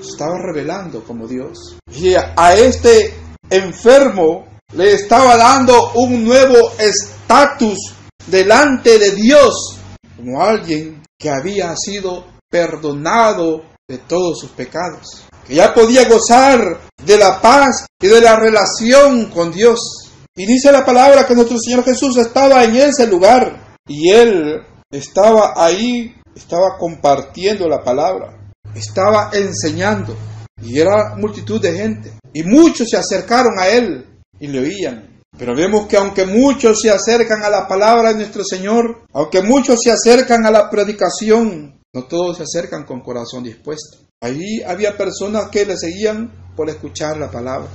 estaba 0.00 0.36
revelando 0.36 1.04
como 1.04 1.28
Dios. 1.28 1.78
Y 1.94 2.14
a 2.14 2.54
este 2.56 3.14
enfermo 3.48 4.44
le 4.74 4.94
estaba 4.94 5.36
dando 5.36 5.92
un 5.94 6.24
nuevo 6.24 6.56
estatus 6.80 7.94
delante 8.26 8.98
de 8.98 9.12
Dios, 9.12 9.78
como 10.16 10.42
alguien 10.42 11.00
que 11.16 11.30
había 11.30 11.76
sido 11.76 12.24
perdonado 12.50 13.62
de 13.88 13.98
todos 13.98 14.40
sus 14.40 14.50
pecados, 14.50 15.26
que 15.46 15.54
ya 15.54 15.72
podía 15.72 16.08
gozar 16.08 16.80
de 17.04 17.16
la 17.16 17.40
paz 17.40 17.86
y 18.02 18.08
de 18.08 18.20
la 18.20 18.34
relación 18.34 19.30
con 19.30 19.52
Dios. 19.52 20.10
Y 20.36 20.44
dice 20.44 20.72
la 20.72 20.84
palabra 20.84 21.24
que 21.24 21.36
nuestro 21.36 21.56
Señor 21.60 21.84
Jesús 21.84 22.16
estaba 22.16 22.64
en 22.64 22.74
ese 22.74 23.06
lugar 23.06 23.78
y 23.86 24.10
él 24.10 24.60
estaba 24.90 25.54
ahí, 25.56 26.14
estaba 26.34 26.76
compartiendo 26.78 27.68
la 27.68 27.82
palabra 27.82 28.38
estaba 28.74 29.30
enseñando 29.32 30.16
y 30.62 30.78
era 30.78 31.14
multitud 31.16 31.60
de 31.60 31.72
gente. 31.72 32.12
Y 32.32 32.42
muchos 32.42 32.88
se 32.90 32.96
acercaron 32.96 33.58
a 33.58 33.68
él 33.68 34.06
y 34.38 34.46
le 34.48 34.60
oían. 34.60 35.22
Pero 35.38 35.54
vemos 35.54 35.86
que 35.86 35.96
aunque 35.96 36.24
muchos 36.24 36.80
se 36.80 36.90
acercan 36.90 37.42
a 37.44 37.50
la 37.50 37.68
palabra 37.68 38.10
de 38.10 38.16
nuestro 38.16 38.44
Señor, 38.44 39.04
aunque 39.12 39.42
muchos 39.42 39.80
se 39.82 39.90
acercan 39.90 40.46
a 40.46 40.50
la 40.50 40.68
predicación, 40.68 41.80
no 41.94 42.04
todos 42.04 42.38
se 42.38 42.42
acercan 42.42 42.84
con 42.84 43.00
corazón 43.00 43.44
dispuesto. 43.44 43.98
Ahí 44.20 44.62
había 44.66 44.96
personas 44.96 45.48
que 45.48 45.64
le 45.64 45.76
seguían 45.76 46.52
por 46.56 46.68
escuchar 46.68 47.18
la 47.18 47.30
palabra. 47.30 47.68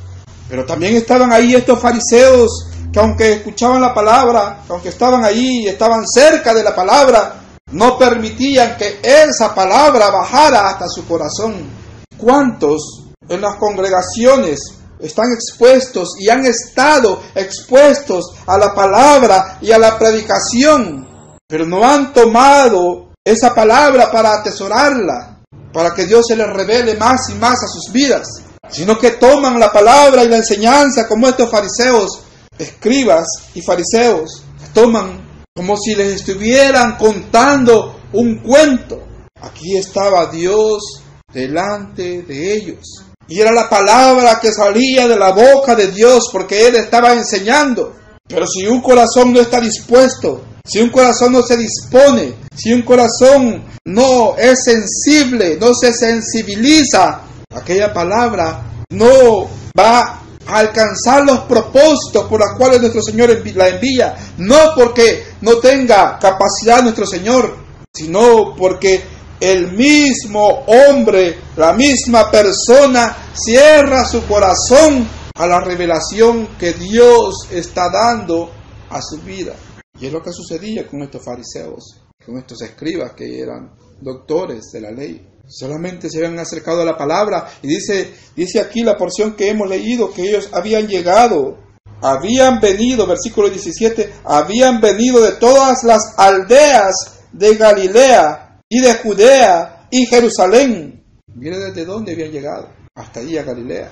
Pero 0.50 0.66
también 0.66 0.96
estaban 0.96 1.32
ahí 1.32 1.56
estos 1.56 1.80
fariseos 1.80 2.68
que 2.92 3.00
aunque 3.00 3.34
escuchaban 3.34 3.82
la 3.82 3.94
palabra, 3.94 4.64
aunque 4.70 4.90
estaban 4.90 5.26
ahí 5.26 5.64
y 5.64 5.68
estaban 5.68 6.08
cerca 6.08 6.54
de 6.54 6.64
la 6.64 6.76
palabra, 6.76 7.42
no 7.72 7.98
permitían 7.98 8.78
que 8.78 9.00
esa 9.02 9.56
palabra 9.56 10.12
bajara 10.12 10.70
hasta 10.70 10.88
su 10.88 11.08
corazón. 11.08 11.70
¿Cuántos 12.18 13.04
en 13.28 13.42
las 13.42 13.56
congregaciones 13.56 14.60
están 15.00 15.32
expuestos 15.34 16.16
y 16.20 16.30
han 16.30 16.46
estado 16.46 17.22
expuestos 17.36 18.36
a 18.46 18.58
la 18.58 18.74
palabra 18.74 19.58
y 19.62 19.72
a 19.72 19.78
la 19.78 19.98
predicación, 19.98 21.08
pero 21.48 21.66
no 21.66 21.84
han 21.84 22.14
tomado 22.14 23.14
esa 23.24 23.54
palabra 23.54 24.12
para 24.12 24.34
atesorarla, 24.36 25.40
para 25.74 25.94
que 25.94 26.06
Dios 26.06 26.26
se 26.28 26.36
les 26.36 26.48
revele 26.48 26.96
más 26.96 27.30
y 27.30 27.34
más 27.36 27.64
a 27.64 27.68
sus 27.68 27.92
vidas, 27.92 28.28
sino 28.70 28.98
que 28.98 29.12
toman 29.12 29.60
la 29.60 29.72
palabra 29.72 30.24
y 30.24 30.30
la 30.30 30.38
enseñanza 30.38 31.08
como 31.08 31.28
estos 31.28 31.50
fariseos, 31.50 32.22
escribas 32.58 33.26
y 33.54 33.62
fariseos, 33.62 34.44
toman 34.74 35.46
como 35.56 35.78
si 35.78 35.96
les 35.96 36.14
estuvieran 36.14 36.98
contando 36.98 38.00
un 38.14 38.40
cuento. 38.40 39.04
Aquí 39.42 39.78
estaba 39.78 40.28
Dios 40.28 41.04
delante 41.32 42.24
de 42.24 42.54
ellos. 42.54 43.04
Y 43.28 43.40
era 43.40 43.52
la 43.52 43.70
palabra 43.70 44.40
que 44.40 44.52
salía 44.52 45.08
de 45.08 45.18
la 45.18 45.32
boca 45.32 45.76
de 45.76 45.92
Dios 45.92 46.30
porque 46.32 46.68
Él 46.68 46.76
estaba 46.76 47.14
enseñando. 47.14 47.96
Pero 48.28 48.48
si 48.48 48.66
un 48.66 48.82
corazón 48.82 49.34
no 49.34 49.42
está 49.42 49.60
dispuesto, 49.60 50.44
si 50.66 50.80
un 50.80 50.90
corazón 50.90 51.34
no 51.34 51.44
se 51.44 51.58
dispone, 51.58 52.36
si 52.56 52.74
un 52.74 52.84
corazón 52.84 53.64
no 53.86 54.36
es 54.38 54.64
sensible, 54.64 55.58
no 55.60 55.74
se 55.74 55.94
sensibiliza, 55.94 57.22
aquella 57.56 57.94
palabra 57.94 58.64
no 58.90 59.50
va 59.78 60.24
alcanzar 60.48 61.24
los 61.24 61.42
propósitos 61.42 62.26
por 62.28 62.40
los 62.40 62.58
cuales 62.58 62.82
nuestro 62.82 63.02
Señor 63.02 63.30
la 63.56 63.70
envía. 63.70 64.16
No 64.38 64.58
porque 64.76 65.24
no 65.42 65.58
tenga 65.58 66.20
capacidad 66.20 66.82
nuestro 66.82 67.06
Señor, 67.06 67.58
sino 67.94 68.56
porque 68.56 69.04
el 69.40 69.72
mismo 69.74 70.64
hombre, 70.68 71.38
la 71.58 71.74
misma 71.74 72.32
persona, 72.32 73.16
cierra 73.34 74.06
su 74.06 74.26
corazón 74.26 75.08
a 75.36 75.48
la 75.48 75.60
revelación 75.60 76.50
que 76.58 76.74
Dios 76.74 77.48
está 77.52 77.90
dando 77.90 78.52
a 78.90 79.02
su 79.02 79.22
vida. 79.22 79.54
Y 80.00 80.08
es 80.08 80.14
lo 80.14 80.22
que 80.22 80.32
sucedía 80.32 80.88
con 80.88 81.02
estos 81.02 81.24
fariseos, 81.24 82.02
con 82.26 82.38
estos 82.38 82.62
escribas 82.62 83.14
que 83.14 83.40
eran 83.40 83.72
doctores 84.02 84.72
de 84.72 84.82
la 84.82 84.92
ley. 84.92 85.33
Solamente 85.54 86.10
se 86.10 86.18
habían 86.18 86.40
acercado 86.40 86.82
a 86.82 86.86
la 86.86 86.98
palabra. 86.98 87.48
Y 87.62 87.68
dice, 87.68 88.12
dice 88.36 88.60
aquí 88.60 88.82
la 88.82 88.98
porción 88.98 89.36
que 89.36 89.50
hemos 89.50 89.70
leído, 89.70 90.12
que 90.12 90.24
ellos 90.24 90.50
habían 90.52 90.88
llegado, 90.88 91.60
habían 92.02 92.60
venido, 92.60 93.06
versículo 93.06 93.50
17, 93.50 94.14
habían 94.26 94.82
venido 94.82 95.22
de 95.22 95.34
todas 95.34 95.84
las 95.84 96.16
aldeas 96.18 97.22
de 97.32 97.56
Galilea 97.56 98.62
y 98.68 98.82
de 98.82 98.96
Judea 98.96 99.88
y 99.92 100.08
Jerusalén. 100.08 101.04
Mire 101.36 101.60
desde 101.60 101.86
dónde 101.86 102.14
habían 102.14 102.32
llegado, 102.32 102.70
hasta 102.96 103.20
allí 103.20 103.38
a 103.38 103.44
Galilea. 103.44 103.92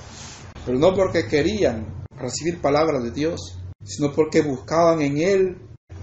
Pero 0.65 0.79
no 0.79 0.95
porque 0.95 1.27
querían 1.27 2.03
recibir 2.19 2.59
palabra 2.59 2.99
de 2.99 3.11
Dios, 3.11 3.57
sino 3.83 4.11
porque 4.11 4.41
buscaban 4.41 5.01
en 5.01 5.17
Él 5.17 5.57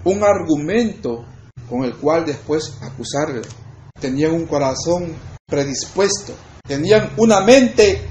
un 0.05 0.23
argumento 0.23 1.25
con 1.69 1.83
el 1.83 1.95
cual 1.97 2.25
después 2.25 2.77
acusarle. 2.81 3.41
Tenían 3.99 4.31
un 4.31 4.45
corazón 4.45 5.13
predispuesto, 5.49 6.33
tenían 6.67 7.11
una 7.17 7.41
mente 7.41 8.07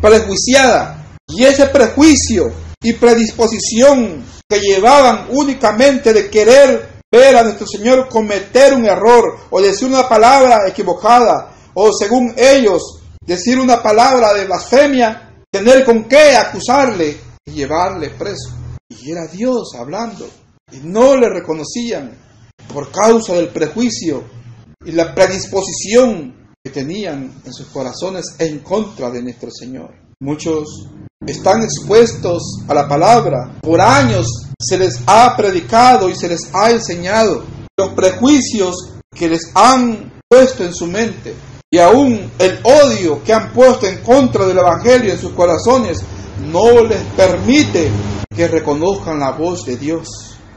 prejuiciada 0.00 1.06
y 1.26 1.44
ese 1.44 1.66
prejuicio 1.66 2.52
y 2.82 2.92
predisposición 2.92 4.24
que 4.48 4.60
llevaban 4.60 5.26
únicamente 5.30 6.12
de 6.12 6.30
querer 6.30 6.96
ver 7.10 7.36
a 7.36 7.42
nuestro 7.42 7.66
Señor 7.66 8.08
cometer 8.08 8.74
un 8.74 8.84
error 8.84 9.38
o 9.50 9.60
decir 9.60 9.88
una 9.88 10.08
palabra 10.08 10.68
equivocada 10.68 11.52
o 11.74 11.92
según 11.92 12.34
ellos 12.36 13.00
decir 13.26 13.58
una 13.58 13.82
palabra 13.82 14.32
de 14.34 14.44
blasfemia, 14.44 15.42
tener 15.50 15.84
con 15.84 16.04
qué 16.04 16.36
acusarle 16.36 17.16
y 17.44 17.52
llevarle 17.52 18.10
preso. 18.10 18.54
Y 18.88 19.10
era 19.10 19.26
Dios 19.26 19.74
hablando 19.76 20.28
y 20.70 20.78
no 20.78 21.16
le 21.16 21.28
reconocían 21.28 22.16
por 22.72 22.90
causa 22.90 23.34
del 23.34 23.48
prejuicio 23.48 24.24
y 24.84 24.92
la 24.92 25.14
predisposición 25.14 26.45
tenían 26.70 27.42
en 27.44 27.52
sus 27.52 27.66
corazones 27.68 28.36
en 28.38 28.60
contra 28.60 29.10
de 29.10 29.22
nuestro 29.22 29.50
Señor. 29.50 29.94
Muchos 30.20 30.88
están 31.26 31.62
expuestos 31.62 32.42
a 32.68 32.74
la 32.74 32.88
palabra. 32.88 33.58
Por 33.60 33.80
años 33.80 34.26
se 34.58 34.78
les 34.78 35.00
ha 35.06 35.36
predicado 35.36 36.08
y 36.08 36.14
se 36.14 36.28
les 36.28 36.48
ha 36.54 36.70
enseñado 36.70 37.44
los 37.78 37.90
prejuicios 37.90 38.94
que 39.14 39.28
les 39.28 39.50
han 39.54 40.12
puesto 40.28 40.64
en 40.64 40.74
su 40.74 40.86
mente 40.86 41.34
y 41.70 41.78
aún 41.78 42.30
el 42.38 42.60
odio 42.62 43.22
que 43.22 43.32
han 43.32 43.52
puesto 43.52 43.86
en 43.86 44.02
contra 44.02 44.46
del 44.46 44.58
Evangelio 44.58 45.12
en 45.12 45.18
sus 45.18 45.32
corazones 45.32 46.02
no 46.50 46.82
les 46.84 47.02
permite 47.16 47.90
que 48.34 48.48
reconozcan 48.48 49.18
la 49.18 49.32
voz 49.32 49.64
de 49.64 49.76
Dios. 49.76 50.08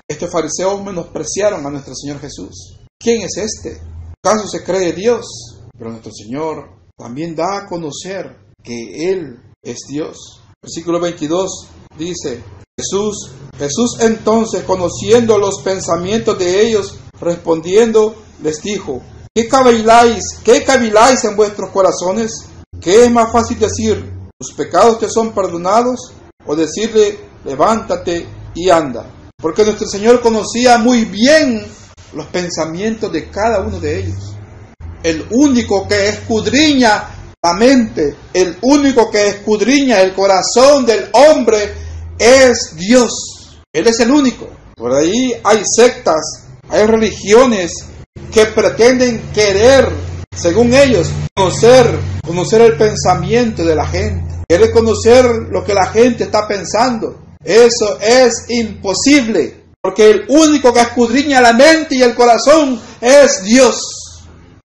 Estos 0.07 0.31
fariseos 0.31 0.83
menospreciaron 0.83 1.65
a 1.65 1.69
nuestro 1.69 1.93
Señor 1.95 2.19
Jesús. 2.19 2.79
¿Quién 2.99 3.21
es 3.21 3.37
este? 3.37 3.81
¿Acaso 4.23 4.47
se 4.47 4.63
cree 4.63 4.93
Dios? 4.93 5.25
Pero 5.79 5.91
nuestro 5.91 6.11
Señor 6.11 6.69
también 6.97 7.35
da 7.35 7.59
a 7.59 7.65
conocer 7.65 8.35
que 8.61 9.09
Él 9.11 9.39
es 9.63 9.77
Dios. 9.87 10.41
Versículo 10.61 10.99
22 10.99 11.67
dice, 11.97 12.43
Jesús, 12.77 13.31
Jesús 13.57 13.97
entonces 14.01 14.63
conociendo 14.63 15.37
los 15.37 15.61
pensamientos 15.61 16.37
de 16.37 16.67
ellos, 16.67 16.99
respondiendo, 17.21 18.15
les 18.43 18.61
dijo, 18.61 19.01
¿qué 19.33 19.47
caviláis, 19.47 20.25
qué 20.43 20.65
caviláis 20.65 21.23
en 21.23 21.37
vuestros 21.37 21.69
corazones? 21.69 22.49
¿Qué 22.81 23.05
es 23.05 23.11
más 23.11 23.31
fácil 23.31 23.57
decir, 23.57 24.13
tus 24.37 24.53
pecados 24.53 24.99
te 24.99 25.09
son 25.09 25.33
perdonados? 25.33 26.13
O 26.45 26.57
decirle, 26.57 27.19
levántate 27.45 28.27
y 28.53 28.69
anda. 28.69 29.05
Porque 29.37 29.63
nuestro 29.63 29.87
Señor 29.87 30.19
conocía 30.19 30.77
muy 30.77 31.05
bien 31.05 31.65
los 32.13 32.25
pensamientos 32.27 33.11
de 33.13 33.29
cada 33.29 33.61
uno 33.61 33.79
de 33.79 33.99
ellos 33.99 34.35
el 35.03 35.25
único 35.31 35.87
que 35.87 36.09
escudriña 36.09 37.09
la 37.41 37.53
mente, 37.53 38.15
el 38.33 38.57
único 38.61 39.09
que 39.09 39.29
escudriña 39.29 40.01
el 40.01 40.13
corazón 40.13 40.85
del 40.85 41.09
hombre 41.13 41.73
es 42.17 42.75
Dios. 42.75 43.13
Él 43.71 43.87
es 43.87 43.99
el 44.01 44.11
único. 44.11 44.49
Por 44.75 44.93
ahí 44.93 45.33
hay 45.43 45.61
sectas, 45.63 46.43
hay 46.67 46.85
religiones 46.85 47.71
que 48.31 48.45
pretenden 48.47 49.21
querer, 49.33 49.87
según 50.35 50.73
ellos, 50.73 51.09
conocer, 51.35 51.97
conocer 52.25 52.61
el 52.61 52.77
pensamiento 52.77 53.63
de 53.63 53.75
la 53.75 53.87
gente, 53.87 54.43
quiere 54.47 54.71
conocer 54.71 55.25
lo 55.49 55.63
que 55.63 55.73
la 55.73 55.87
gente 55.87 56.25
está 56.25 56.47
pensando. 56.47 57.21
Eso 57.43 57.97
es 58.01 58.45
imposible, 58.49 59.63
porque 59.81 60.09
el 60.09 60.25
único 60.27 60.73
que 60.73 60.81
escudriña 60.81 61.39
la 61.39 61.53
mente 61.53 61.95
y 61.95 62.01
el 62.01 62.15
corazón 62.15 62.81
es 62.99 63.43
Dios. 63.43 63.98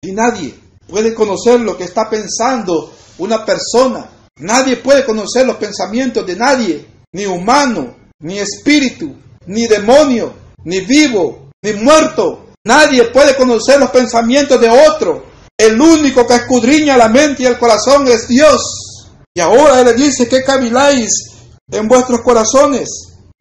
Y 0.03 0.13
nadie 0.13 0.55
puede 0.89 1.15
conocer 1.15 1.61
lo 1.61 1.77
que 1.77 1.85
está 1.85 2.09
pensando 2.09 2.91
una 3.19 3.45
persona. 3.45 4.09
Nadie 4.39 4.77
puede 4.77 5.05
conocer 5.05 5.47
los 5.47 5.57
pensamientos 5.57 6.27
de 6.27 6.37
nadie, 6.37 6.87
ni 7.13 7.27
humano, 7.27 7.97
ni 8.21 8.39
espíritu, 8.39 9.15
ni 9.47 9.67
demonio, 9.67 10.33
ni 10.65 10.81
vivo, 10.81 11.51
ni 11.63 11.75
muerto. 11.75 12.47
Nadie 12.65 13.05
puede 13.05 13.37
conocer 13.37 13.79
los 13.79 13.91
pensamientos 13.91 14.59
de 14.59 14.71
otro. 14.71 15.27
El 15.59 15.79
único 15.79 16.27
que 16.27 16.37
escudriña 16.37 16.97
la 16.97 17.11
mente 17.11 17.43
y 17.43 17.47
el 17.47 17.59
corazón 17.59 18.09
es 18.09 18.27
Dios. 18.27 18.63
Y 19.35 19.41
ahora 19.41 19.81
Él 19.81 19.87
le 19.87 19.95
dice 19.95 20.27
que 20.27 20.43
caviláis 20.43 21.11
en 21.71 21.87
vuestros 21.89 22.23
corazones. 22.23 22.89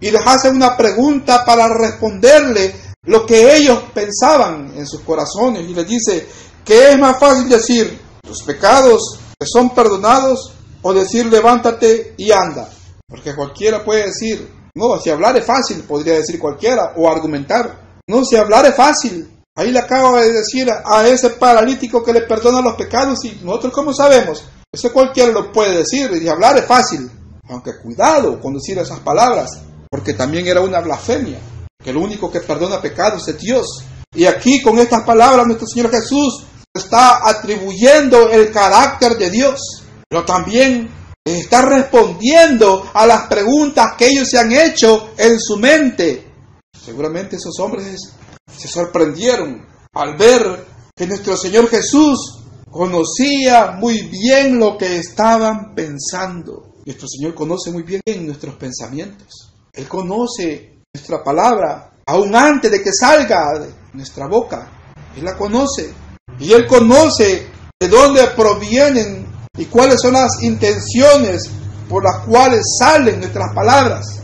Y 0.02 0.12
les 0.12 0.22
hace 0.26 0.50
una 0.50 0.76
pregunta 0.76 1.46
para 1.46 1.70
responderle 1.70 2.76
lo 3.04 3.26
que 3.26 3.56
ellos 3.56 3.84
pensaban 3.94 4.74
en 4.76 4.86
sus 4.86 5.02
corazones. 5.02 5.70
Y 5.70 5.74
les 5.74 5.88
dice, 5.88 6.28
¿qué 6.70 6.92
es 6.92 7.00
más 7.00 7.20
fácil 7.20 7.50
decir? 7.50 8.00
Tus 8.22 8.44
pecados 8.44 9.20
que 9.40 9.48
son 9.48 9.74
perdonados 9.74 10.54
o 10.84 10.94
decir 10.94 11.26
levántate 11.26 12.14
y 12.16 12.32
anda. 12.32 12.70
Porque 13.08 13.36
cualquiera 13.36 13.84
puede 13.84 14.06
decir, 14.06 14.48
no, 14.76 15.00
si 15.00 15.10
hablar 15.10 15.36
es 15.36 15.46
fácil, 15.46 15.82
podría 15.82 16.14
decir 16.14 16.38
cualquiera, 16.38 16.94
o 16.96 17.10
argumentar. 17.10 18.00
No, 18.08 18.24
si 18.24 18.36
hablar 18.36 18.68
es 18.68 18.76
fácil, 18.76 19.28
Ahí 19.56 19.72
le 19.72 19.80
acabo 19.80 20.16
de 20.16 20.32
decir 20.32 20.70
a 20.72 21.06
ese 21.06 21.32
paralítico 21.32 22.02
que 22.02 22.14
le 22.14 22.22
perdona 22.22 22.62
los 22.62 22.76
pecados 22.76 23.26
y 23.26 23.42
nosotros 23.44 23.74
cómo 23.74 23.94
sabemos. 23.94 24.46
Eso 24.72 24.94
cualquiera 24.94 25.34
lo 25.34 25.52
puede 25.52 25.80
decir 25.80 26.12
y 26.14 26.30
hablar 26.30 26.58
es 26.58 26.66
fácil. 26.66 27.12
Aunque 27.50 27.78
cuidado 27.78 28.40
con 28.40 28.54
decir 28.54 28.78
esas 28.78 29.02
palabras, 29.02 29.50
porque 29.92 30.14
también 30.14 30.48
era 30.48 30.62
una 30.62 30.80
blasfemia, 30.80 31.40
que 31.84 31.90
el 31.90 31.98
único 31.98 32.32
que 32.32 32.40
perdona 32.40 32.80
pecados 32.80 33.28
es 33.28 33.38
Dios. 33.38 33.84
Y 34.16 34.24
aquí 34.28 34.62
con 34.62 34.80
estas 34.80 35.04
palabras 35.04 35.46
nuestro 35.46 35.68
Señor 35.68 35.92
Jesús 35.92 36.46
está 36.76 37.28
atribuyendo 37.28 38.30
el 38.30 38.52
carácter 38.52 39.18
de 39.18 39.30
Dios, 39.30 39.84
pero 40.08 40.26
también 40.26 40.90
está 41.26 41.62
respondiendo 41.64 42.90
a 42.94 43.06
las 43.06 43.28
preguntas 43.28 43.94
que 43.98 44.08
ellos 44.08 44.30
se 44.30 44.40
han 44.40 44.52
hecho 44.52 45.12
en 45.18 45.40
su 45.40 45.58
mente. 45.58 46.32
Seguramente 46.74 47.36
esos 47.36 47.60
hombres 47.60 48.14
se 48.56 48.68
sorprendieron 48.68 49.66
al 49.94 50.18
ver 50.18 50.66
que 50.96 51.08
nuestro 51.08 51.38
Señor 51.38 51.68
Jesús 51.70 52.40
conocía 52.70 53.72
muy 53.72 54.04
bien 54.04 54.60
lo 54.60 54.78
que 54.78 54.98
estaban 54.98 55.74
pensando. 55.76 56.76
Nuestro 56.86 57.08
Señor 57.08 57.36
conoce 57.36 57.72
muy 57.72 57.84
bien 57.84 58.02
nuestros 58.26 58.56
pensamientos. 58.56 59.54
Él 59.74 59.88
conoce 59.88 60.80
nuestra 60.94 61.24
palabra 61.24 61.94
aún 62.06 62.36
antes 62.36 62.72
de 62.72 62.82
que 62.82 62.92
salga 62.92 63.60
de 63.60 63.74
nuestra 63.94 64.28
boca. 64.28 64.68
Él 65.16 65.26
la 65.26 65.38
conoce. 65.38 65.94
Y 66.38 66.54
Él 66.54 66.68
conoce 66.68 67.48
de 67.80 67.88
dónde 67.88 68.28
provienen 68.36 69.28
y 69.58 69.66
cuáles 69.66 70.02
son 70.02 70.14
las 70.14 70.44
intenciones 70.44 71.50
por 71.90 72.04
las 72.04 72.26
cuales 72.26 72.62
salen 72.78 73.20
nuestras 73.20 73.54
palabras. 73.54 74.22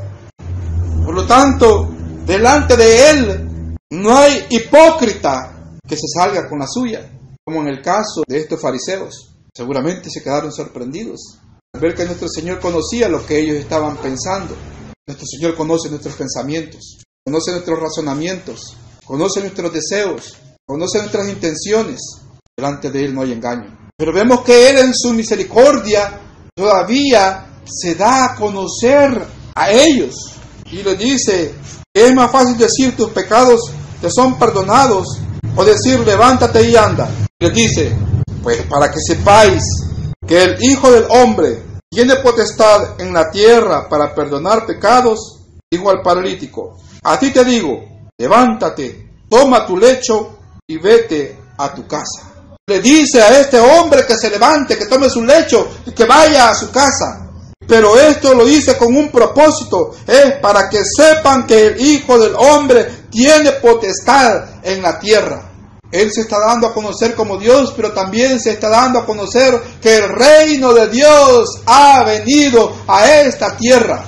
Por 1.03 1.15
lo 1.15 1.25
tanto, 1.25 1.89
delante 2.25 2.77
de 2.77 3.09
Él 3.09 3.75
no 3.91 4.17
hay 4.17 4.45
hipócrita 4.49 5.77
que 5.87 5.95
se 5.95 6.07
salga 6.07 6.49
con 6.49 6.59
la 6.59 6.67
suya, 6.67 7.09
como 7.45 7.61
en 7.61 7.67
el 7.67 7.81
caso 7.81 8.21
de 8.27 8.39
estos 8.39 8.61
fariseos. 8.61 9.35
Seguramente 9.55 10.09
se 10.09 10.21
quedaron 10.21 10.51
sorprendidos 10.51 11.39
al 11.73 11.81
ver 11.81 11.93
que 11.93 12.05
nuestro 12.05 12.27
Señor 12.27 12.59
conocía 12.59 13.07
lo 13.07 13.25
que 13.25 13.39
ellos 13.39 13.57
estaban 13.57 13.97
pensando. 13.97 14.55
Nuestro 15.07 15.27
Señor 15.27 15.55
conoce 15.55 15.89
nuestros 15.89 16.15
pensamientos, 16.15 17.03
conoce 17.25 17.51
nuestros 17.51 17.79
razonamientos, 17.79 18.75
conoce 19.05 19.41
nuestros 19.41 19.71
deseos, 19.71 20.35
conoce 20.65 20.99
nuestras 20.99 21.29
intenciones. 21.29 21.99
Delante 22.57 22.89
de 22.89 23.05
Él 23.05 23.13
no 23.13 23.21
hay 23.21 23.33
engaño. 23.33 23.91
Pero 23.97 24.11
vemos 24.11 24.41
que 24.41 24.69
Él 24.69 24.79
en 24.79 24.93
su 24.93 25.13
misericordia 25.13 26.19
todavía 26.55 27.61
se 27.65 27.95
da 27.95 28.25
a 28.25 28.35
conocer 28.35 29.25
a 29.55 29.71
ellos 29.71 30.15
y 30.71 30.83
le 30.83 30.95
dice, 30.95 31.53
es 31.93 32.13
más 32.13 32.31
fácil 32.31 32.57
decir 32.57 32.95
tus 32.95 33.09
pecados 33.11 33.71
te 34.01 34.09
son 34.09 34.37
perdonados 34.37 35.19
o 35.55 35.63
decir 35.63 35.99
levántate 36.01 36.69
y 36.69 36.75
anda. 36.75 37.09
Le 37.39 37.49
dice, 37.51 37.95
pues 38.43 38.63
para 38.63 38.91
que 38.91 38.99
sepáis 38.99 39.63
que 40.25 40.43
el 40.43 40.63
Hijo 40.63 40.91
del 40.91 41.05
Hombre 41.09 41.63
tiene 41.89 42.15
potestad 42.17 42.99
en 42.99 43.13
la 43.13 43.29
tierra 43.31 43.87
para 43.87 44.13
perdonar 44.13 44.65
pecados, 44.65 45.39
digo 45.71 45.89
al 45.89 46.01
paralítico, 46.01 46.77
a 47.03 47.17
ti 47.17 47.31
te 47.31 47.45
digo, 47.45 47.83
levántate, 48.17 49.11
toma 49.29 49.65
tu 49.65 49.77
lecho 49.77 50.34
y 50.67 50.77
vete 50.77 51.37
a 51.57 51.73
tu 51.73 51.87
casa. 51.87 52.31
Le 52.67 52.81
dice 52.81 53.21
a 53.21 53.39
este 53.39 53.59
hombre 53.59 54.05
que 54.07 54.17
se 54.17 54.29
levante, 54.29 54.77
que 54.77 54.87
tome 54.87 55.09
su 55.09 55.23
lecho 55.23 55.67
y 55.85 55.91
que 55.91 56.05
vaya 56.05 56.49
a 56.49 56.55
su 56.55 56.71
casa. 56.71 57.29
Pero 57.67 57.97
esto 57.99 58.33
lo 58.33 58.45
dice 58.45 58.77
con 58.77 58.95
un 58.95 59.09
propósito, 59.09 59.91
es 60.07 60.39
para 60.41 60.69
que 60.69 60.83
sepan 60.83 61.45
que 61.45 61.67
el 61.67 61.81
Hijo 61.81 62.17
del 62.19 62.35
Hombre 62.35 63.05
tiene 63.09 63.53
potestad 63.53 64.63
en 64.63 64.81
la 64.81 64.99
tierra. 64.99 65.51
Él 65.91 66.11
se 66.11 66.21
está 66.21 66.37
dando 66.39 66.67
a 66.67 66.73
conocer 66.73 67.13
como 67.13 67.37
Dios, 67.37 67.71
pero 67.75 67.91
también 67.91 68.39
se 68.39 68.51
está 68.51 68.69
dando 68.69 68.99
a 68.99 69.05
conocer 69.05 69.61
que 69.81 69.97
el 69.97 70.09
reino 70.09 70.73
de 70.73 70.87
Dios 70.89 71.61
ha 71.65 72.03
venido 72.03 72.75
a 72.87 73.21
esta 73.21 73.55
tierra, 73.55 74.03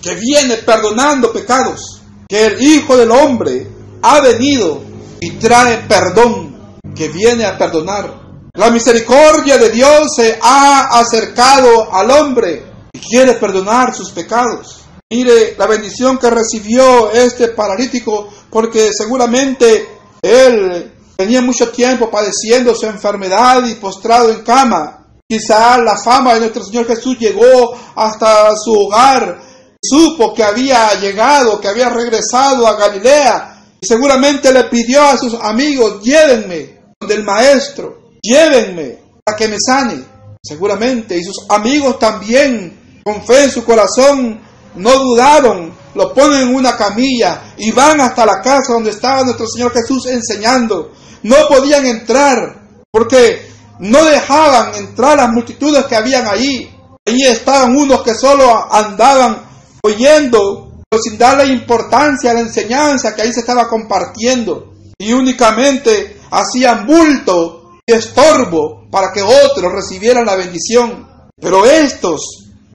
que 0.00 0.14
viene 0.14 0.56
perdonando 0.58 1.32
pecados, 1.32 2.02
que 2.28 2.46
el 2.46 2.60
Hijo 2.60 2.96
del 2.96 3.12
Hombre 3.12 3.68
ha 4.02 4.20
venido 4.20 4.91
y 5.22 5.30
trae 5.38 5.78
perdón, 5.86 6.80
que 6.96 7.06
viene 7.06 7.44
a 7.44 7.56
perdonar. 7.56 8.50
La 8.54 8.70
misericordia 8.70 9.56
de 9.56 9.70
Dios 9.70 10.16
se 10.16 10.36
ha 10.42 10.98
acercado 10.98 11.94
al 11.94 12.10
hombre 12.10 12.64
y 12.92 12.98
quiere 12.98 13.34
perdonar 13.34 13.94
sus 13.94 14.10
pecados. 14.10 14.80
Mire 15.08 15.54
la 15.56 15.68
bendición 15.68 16.18
que 16.18 16.28
recibió 16.28 17.12
este 17.12 17.48
paralítico 17.48 18.30
porque 18.50 18.92
seguramente 18.92 19.86
él 20.20 20.92
tenía 21.16 21.40
mucho 21.40 21.70
tiempo 21.70 22.10
padeciendo 22.10 22.74
su 22.74 22.86
enfermedad 22.86 23.64
y 23.64 23.74
postrado 23.76 24.28
en 24.32 24.42
cama. 24.42 25.06
Quizá 25.28 25.78
la 25.78 25.96
fama 25.98 26.34
de 26.34 26.40
nuestro 26.40 26.64
Señor 26.64 26.88
Jesús 26.88 27.16
llegó 27.16 27.78
hasta 27.94 28.56
su 28.56 28.72
hogar. 28.72 29.40
Supo 29.80 30.34
que 30.34 30.42
había 30.42 30.98
llegado, 31.00 31.60
que 31.60 31.68
había 31.68 31.90
regresado 31.90 32.66
a 32.66 32.74
Galilea. 32.74 33.51
Y 33.82 33.86
seguramente 33.86 34.52
le 34.52 34.64
pidió 34.64 35.02
a 35.02 35.18
sus 35.18 35.34
amigos, 35.34 36.00
llévenme 36.04 36.78
del 37.00 37.24
maestro, 37.24 38.12
llévenme 38.22 38.96
para 39.24 39.36
que 39.36 39.48
me 39.48 39.58
sane. 39.58 40.04
Seguramente. 40.40 41.18
Y 41.18 41.24
sus 41.24 41.44
amigos 41.48 41.98
también 41.98 43.00
con 43.04 43.24
fe 43.24 43.44
en 43.44 43.50
su 43.50 43.64
corazón, 43.64 44.40
no 44.76 44.98
dudaron, 44.98 45.74
lo 45.96 46.14
ponen 46.14 46.48
en 46.48 46.54
una 46.54 46.76
camilla 46.76 47.54
y 47.56 47.72
van 47.72 48.00
hasta 48.00 48.24
la 48.24 48.40
casa 48.40 48.72
donde 48.72 48.90
estaba 48.90 49.24
nuestro 49.24 49.48
Señor 49.48 49.72
Jesús 49.72 50.06
enseñando. 50.06 50.92
No 51.24 51.36
podían 51.48 51.84
entrar 51.84 52.60
porque 52.92 53.50
no 53.80 54.04
dejaban 54.04 54.76
entrar 54.76 55.16
las 55.16 55.30
multitudes 55.30 55.84
que 55.86 55.96
habían 55.96 56.28
allí. 56.28 56.70
Allí 57.04 57.24
estaban 57.24 57.76
unos 57.76 58.02
que 58.02 58.14
solo 58.14 58.72
andaban 58.72 59.42
oyendo, 59.82 60.71
pero 60.92 61.02
sin 61.02 61.16
darle 61.16 61.46
importancia 61.46 62.30
a 62.32 62.34
la 62.34 62.40
enseñanza 62.40 63.14
que 63.14 63.22
ahí 63.22 63.32
se 63.32 63.40
estaba 63.40 63.66
compartiendo. 63.66 64.74
Y 64.98 65.14
únicamente 65.14 66.20
hacían 66.30 66.86
bulto 66.86 67.78
y 67.86 67.94
estorbo 67.94 68.90
para 68.90 69.10
que 69.10 69.22
otros 69.22 69.72
recibieran 69.72 70.26
la 70.26 70.36
bendición. 70.36 71.08
Pero 71.40 71.64
estos 71.64 72.20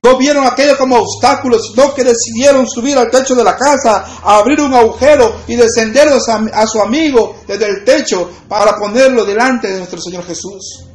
no 0.03 0.17
vieron 0.17 0.47
aquello 0.47 0.75
como 0.79 0.97
obstáculos, 0.97 1.67
sino 1.67 1.93
que 1.93 2.03
decidieron 2.03 2.67
subir 2.67 2.97
al 2.97 3.11
techo 3.11 3.35
de 3.35 3.43
la 3.43 3.55
casa, 3.55 4.03
abrir 4.23 4.61
un 4.61 4.73
agujero 4.73 5.41
y 5.45 5.55
descender 5.55 6.07
a 6.07 6.65
su 6.65 6.81
amigo 6.81 7.35
desde 7.47 7.67
el 7.67 7.85
techo 7.85 8.31
para 8.49 8.79
ponerlo 8.79 9.25
delante 9.25 9.67
de 9.67 9.77
nuestro 9.77 10.01
Señor 10.01 10.25
Jesús. 10.25 10.87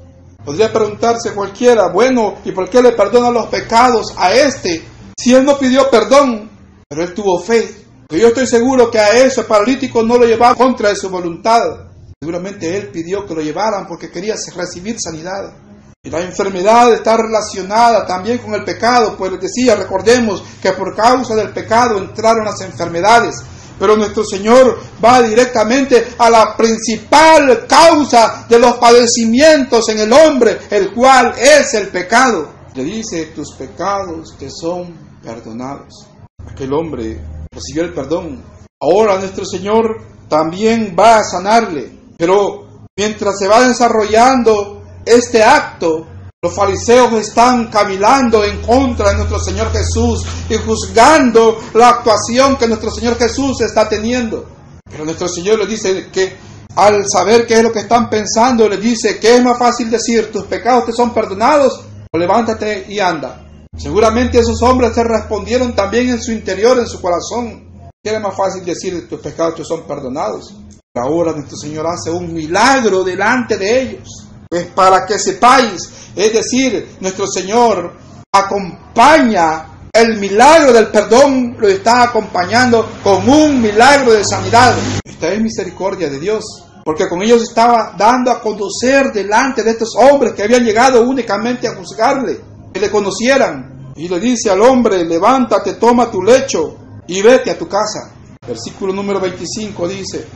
Podría 0.44 0.72
preguntarse 0.72 1.34
cualquiera, 1.34 1.86
bueno, 1.86 2.38
¿y 2.44 2.50
por 2.50 2.68
qué 2.68 2.82
le 2.82 2.90
perdona 2.90 3.30
los 3.30 3.46
pecados 3.46 4.12
a 4.16 4.32
este 4.32 4.84
si 5.16 5.32
él 5.32 5.44
no 5.44 5.56
pidió 5.56 5.88
perdón? 5.88 6.50
Pero 6.92 7.04
él 7.04 7.14
tuvo 7.14 7.40
fe. 7.40 7.74
yo 8.10 8.28
estoy 8.28 8.46
seguro 8.46 8.90
que 8.90 8.98
a 8.98 9.16
ese 9.16 9.44
paralítico 9.44 10.02
no 10.02 10.18
lo 10.18 10.26
llevaba 10.26 10.54
contra 10.54 10.90
de 10.90 10.94
su 10.94 11.08
voluntad. 11.08 11.88
Seguramente 12.20 12.76
él 12.76 12.88
pidió 12.88 13.24
que 13.24 13.34
lo 13.34 13.40
llevaran 13.40 13.86
porque 13.88 14.10
quería 14.10 14.34
recibir 14.54 15.00
sanidad. 15.00 15.54
Y 16.02 16.10
la 16.10 16.20
enfermedad 16.20 16.92
está 16.92 17.16
relacionada 17.16 18.04
también 18.04 18.36
con 18.40 18.52
el 18.52 18.62
pecado, 18.62 19.16
pues 19.16 19.32
les 19.32 19.40
decía, 19.40 19.74
recordemos 19.74 20.44
que 20.60 20.72
por 20.72 20.94
causa 20.94 21.34
del 21.34 21.48
pecado 21.54 21.96
entraron 21.96 22.44
las 22.44 22.60
enfermedades. 22.60 23.36
Pero 23.78 23.96
nuestro 23.96 24.22
Señor 24.22 24.78
va 25.02 25.22
directamente 25.22 26.08
a 26.18 26.28
la 26.28 26.54
principal 26.54 27.66
causa 27.66 28.44
de 28.50 28.58
los 28.58 28.74
padecimientos 28.74 29.88
en 29.88 30.00
el 30.00 30.12
hombre, 30.12 30.58
el 30.68 30.92
cual 30.92 31.36
es 31.38 31.72
el 31.72 31.88
pecado. 31.88 32.52
Le 32.74 32.84
dice, 32.84 33.32
tus 33.34 33.54
pecados 33.54 34.36
te 34.38 34.50
son 34.50 34.94
perdonados. 35.22 36.11
Aquel 36.50 36.72
hombre 36.72 37.20
recibió 37.50 37.82
el 37.84 37.92
perdón. 37.92 38.42
Ahora 38.80 39.18
nuestro 39.18 39.44
Señor 39.44 40.02
también 40.28 40.96
va 40.98 41.18
a 41.18 41.24
sanarle. 41.24 41.92
Pero 42.16 42.86
mientras 42.96 43.38
se 43.38 43.48
va 43.48 43.66
desarrollando 43.66 44.82
este 45.04 45.42
acto, 45.42 46.06
los 46.42 46.54
fariseos 46.54 47.12
están 47.14 47.68
cavilando 47.68 48.42
en 48.44 48.60
contra 48.62 49.10
de 49.10 49.16
nuestro 49.16 49.38
Señor 49.38 49.70
Jesús 49.70 50.24
y 50.48 50.56
juzgando 50.56 51.60
la 51.74 51.90
actuación 51.90 52.56
que 52.56 52.66
nuestro 52.66 52.90
Señor 52.90 53.16
Jesús 53.16 53.60
está 53.60 53.88
teniendo. 53.88 54.48
Pero 54.90 55.04
nuestro 55.04 55.28
Señor 55.28 55.58
le 55.60 55.66
dice 55.66 56.08
que 56.10 56.36
al 56.74 57.08
saber 57.08 57.46
qué 57.46 57.54
es 57.54 57.62
lo 57.62 57.72
que 57.72 57.80
están 57.80 58.10
pensando, 58.10 58.68
le 58.68 58.78
dice 58.78 59.20
que 59.20 59.36
es 59.36 59.42
más 59.44 59.58
fácil 59.58 59.90
decir 59.90 60.32
tus 60.32 60.44
pecados 60.46 60.86
te 60.86 60.92
son 60.92 61.12
perdonados 61.12 61.84
o 62.10 62.18
levántate 62.18 62.86
y 62.88 62.98
anda. 62.98 63.46
Seguramente 63.76 64.38
esos 64.38 64.62
hombres 64.62 64.94
se 64.94 65.02
respondieron 65.02 65.74
también 65.74 66.10
en 66.10 66.22
su 66.22 66.32
interior, 66.32 66.78
en 66.78 66.86
su 66.86 67.00
corazón. 67.00 67.90
Era 68.02 68.20
más 68.20 68.36
fácil 68.36 68.64
decir 68.64 69.08
tus 69.08 69.20
pecados 69.20 69.56
te 69.56 69.64
son 69.64 69.86
perdonados. 69.86 70.54
Ahora 70.94 71.32
nuestro 71.32 71.56
Señor 71.56 71.86
hace 71.86 72.10
un 72.10 72.32
milagro 72.32 73.02
delante 73.02 73.56
de 73.56 73.82
ellos. 73.82 74.28
Pues 74.48 74.66
para 74.66 75.06
que 75.06 75.18
sepáis 75.18 76.02
es 76.14 76.32
decir, 76.32 76.96
nuestro 77.00 77.26
Señor 77.26 77.94
acompaña 78.32 79.88
el 79.92 80.18
milagro 80.18 80.72
del 80.72 80.88
perdón, 80.88 81.56
lo 81.58 81.68
está 81.68 82.02
acompañando 82.02 82.88
con 83.02 83.28
un 83.28 83.60
milagro 83.60 84.12
de 84.12 84.24
sanidad. 84.24 84.74
Esta 85.04 85.32
es 85.32 85.40
misericordia 85.40 86.10
de 86.10 86.18
Dios, 86.18 86.44
porque 86.84 87.08
con 87.08 87.22
ellos 87.22 87.42
estaba 87.42 87.94
dando 87.96 88.30
a 88.30 88.40
conocer 88.40 89.12
delante 89.12 89.62
de 89.62 89.70
estos 89.70 89.94
hombres 89.96 90.34
que 90.34 90.42
habían 90.42 90.64
llegado 90.64 91.02
únicamente 91.02 91.66
a 91.66 91.74
juzgarle, 91.76 92.40
que 92.72 92.80
le 92.80 92.90
conocieran. 92.90 93.92
Y 93.96 94.08
le 94.08 94.18
dice 94.18 94.50
al 94.50 94.62
hombre, 94.62 95.04
levántate, 95.04 95.74
toma 95.74 96.10
tu 96.10 96.22
lecho 96.22 96.76
y 97.06 97.20
vete 97.20 97.50
a 97.50 97.58
tu 97.58 97.68
casa. 97.68 98.14
Versículo 98.46 98.92
número 98.92 99.20
25 99.20 99.88
dice, 99.88 100.26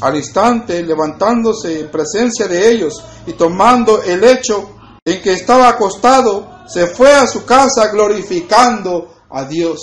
al 0.00 0.16
instante 0.16 0.82
levantándose 0.82 1.80
en 1.80 1.90
presencia 1.90 2.48
de 2.48 2.70
ellos 2.70 3.02
y 3.26 3.32
tomando 3.32 4.02
el 4.02 4.20
lecho, 4.20 4.70
en 5.06 5.20
que 5.20 5.34
estaba 5.34 5.68
acostado, 5.68 6.62
se 6.66 6.86
fue 6.86 7.12
a 7.12 7.26
su 7.26 7.44
casa 7.44 7.88
glorificando 7.88 9.14
a 9.30 9.44
Dios. 9.44 9.80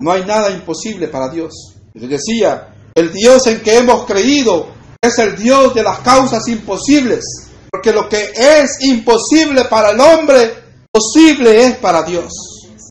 No 0.00 0.12
hay 0.12 0.24
nada 0.24 0.50
imposible 0.50 1.08
para 1.08 1.28
Dios. 1.28 1.74
Le 1.94 2.08
decía, 2.08 2.74
el 2.94 3.12
Dios 3.12 3.46
en 3.46 3.60
que 3.60 3.78
hemos 3.78 4.04
creído 4.04 4.66
es 5.00 5.18
el 5.20 5.36
Dios 5.36 5.74
de 5.74 5.84
las 5.84 6.00
causas 6.00 6.46
imposibles, 6.48 7.24
porque 7.70 7.92
lo 7.92 8.08
que 8.08 8.32
es 8.34 8.82
imposible 8.82 9.66
para 9.66 9.90
el 9.90 10.00
hombre, 10.00 10.67
posible 10.98 11.64
es 11.64 11.76
para 11.76 12.02
Dios. 12.02 12.32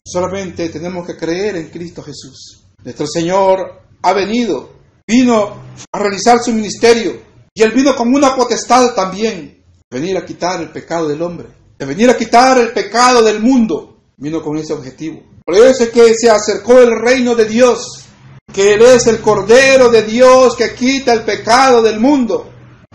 Solamente 0.06 0.70
tenemos 0.70 1.06
que 1.06 1.18
creer 1.18 1.58
en 1.58 1.70
Cristo 1.70 2.02
Jesús. 2.02 2.64
Nuestro 2.84 3.06
Señor 3.06 3.82
ha 4.02 4.14
venido, 4.14 4.70
vino 5.06 5.58
a 5.92 6.00
realizar 6.00 6.40
su 6.40 6.54
ministerio 6.54 7.22
y 7.54 7.62
él 7.62 7.72
vino 7.72 7.96
con 7.96 8.14
una 8.14 8.36
potestad 8.36 8.94
también, 8.94 9.64
venir 9.92 10.18
a 10.18 10.26
quitar 10.26 10.62
el 10.62 10.70
pecado 10.70 11.08
del 11.08 11.22
hombre 11.22 11.58
de 11.78 11.86
venir 11.86 12.10
a 12.10 12.18
quitar 12.18 12.58
el 12.58 12.72
pecado 12.72 13.22
del 13.22 13.40
mundo, 13.40 13.98
vino 14.18 14.42
con 14.42 14.58
ese 14.58 14.74
objetivo. 14.74 15.22
Por 15.46 15.56
eso 15.56 15.84
es 15.84 15.90
que 15.90 16.16
se 16.16 16.30
acercó 16.30 16.80
el 16.80 17.00
reino 17.00 17.36
de 17.36 17.46
Dios, 17.46 18.04
que 18.52 18.74
Él 18.74 18.82
es 18.82 19.06
el 19.08 19.22
Cordero 19.22 19.90
de 19.90 20.02
Dios 20.02 20.56
que 20.56 20.74
quita 20.74 21.14
el 21.14 21.22
pecado 21.22 21.82
del 21.82 22.00
mundo. 22.00 22.50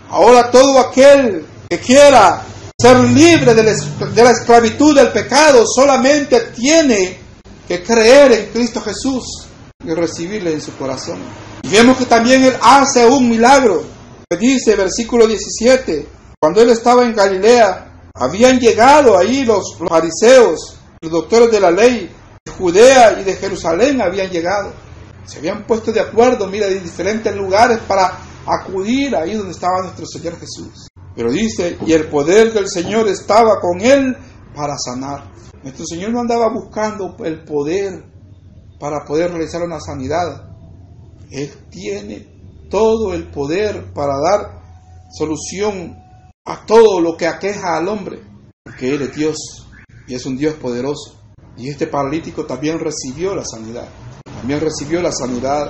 Ahora 0.09 0.51
todo 0.51 0.79
aquel 0.79 1.45
que 1.69 1.79
quiera 1.79 2.45
ser 2.83 2.99
libre 2.99 3.53
de 3.55 3.63
la 4.23 4.31
esclavitud 4.31 4.93
del 4.93 5.13
pecado 5.13 5.63
solamente 5.65 6.51
tiene 6.53 7.17
que 7.65 7.81
creer 7.81 8.33
en 8.33 8.51
Cristo 8.51 8.81
Jesús 8.81 9.47
y 9.85 9.93
recibirle 9.93 10.51
en 10.51 10.59
su 10.59 10.75
corazón. 10.75 11.17
Y 11.61 11.69
vemos 11.69 11.95
que 11.95 12.05
también 12.05 12.43
Él 12.43 12.53
hace 12.61 13.05
un 13.05 13.29
milagro. 13.29 13.85
Dice 14.37 14.75
versículo 14.75 15.27
17, 15.27 16.09
cuando 16.37 16.61
Él 16.61 16.71
estaba 16.71 17.05
en 17.05 17.15
Galilea, 17.15 18.09
habían 18.15 18.59
llegado 18.59 19.17
ahí 19.17 19.45
los, 19.45 19.77
fariseos, 19.77 20.75
los 20.99 21.09
doctores 21.09 21.51
de 21.51 21.61
la 21.61 21.71
ley, 21.71 22.13
de 22.45 22.51
Judea 22.51 23.17
y 23.17 23.23
de 23.23 23.37
Jerusalén 23.37 24.01
habían 24.01 24.29
llegado. 24.29 24.73
Se 25.25 25.37
habían 25.37 25.65
puesto 25.65 25.93
de 25.93 26.01
acuerdo, 26.01 26.47
mira, 26.47 26.67
de 26.67 26.81
diferentes 26.81 27.33
lugares 27.33 27.79
para 27.87 28.19
acudir 28.45 29.15
ahí 29.15 29.35
donde 29.35 29.53
estaba 29.53 29.83
nuestro 29.83 30.05
Señor 30.05 30.37
Jesús. 30.37 30.89
Pero 31.15 31.31
dice, 31.31 31.77
y 31.85 31.93
el 31.93 32.07
poder 32.07 32.53
del 32.53 32.67
Señor 32.67 33.07
estaba 33.07 33.59
con 33.59 33.81
él 33.81 34.15
para 34.55 34.77
sanar. 34.77 35.31
Nuestro 35.61 35.85
Señor 35.85 36.11
no 36.11 36.19
andaba 36.19 36.51
buscando 36.51 37.15
el 37.23 37.43
poder 37.43 38.03
para 38.79 39.05
poder 39.05 39.31
realizar 39.31 39.61
una 39.61 39.79
sanidad. 39.79 40.49
Él 41.31 41.51
tiene 41.69 42.27
todo 42.69 43.13
el 43.13 43.29
poder 43.29 43.93
para 43.93 44.13
dar 44.19 44.61
solución 45.17 45.95
a 46.45 46.65
todo 46.65 46.99
lo 46.99 47.15
que 47.15 47.27
aqueja 47.27 47.77
al 47.77 47.87
hombre, 47.87 48.19
porque 48.63 48.93
Él 48.93 49.03
es 49.03 49.15
Dios 49.15 49.37
y 50.07 50.15
es 50.15 50.25
un 50.25 50.37
Dios 50.37 50.55
poderoso. 50.55 51.19
Y 51.55 51.69
este 51.69 51.87
paralítico 51.87 52.45
también 52.45 52.79
recibió 52.79 53.35
la 53.35 53.45
sanidad, 53.45 53.87
también 54.23 54.59
recibió 54.59 55.01
la 55.01 55.11
sanidad, 55.11 55.69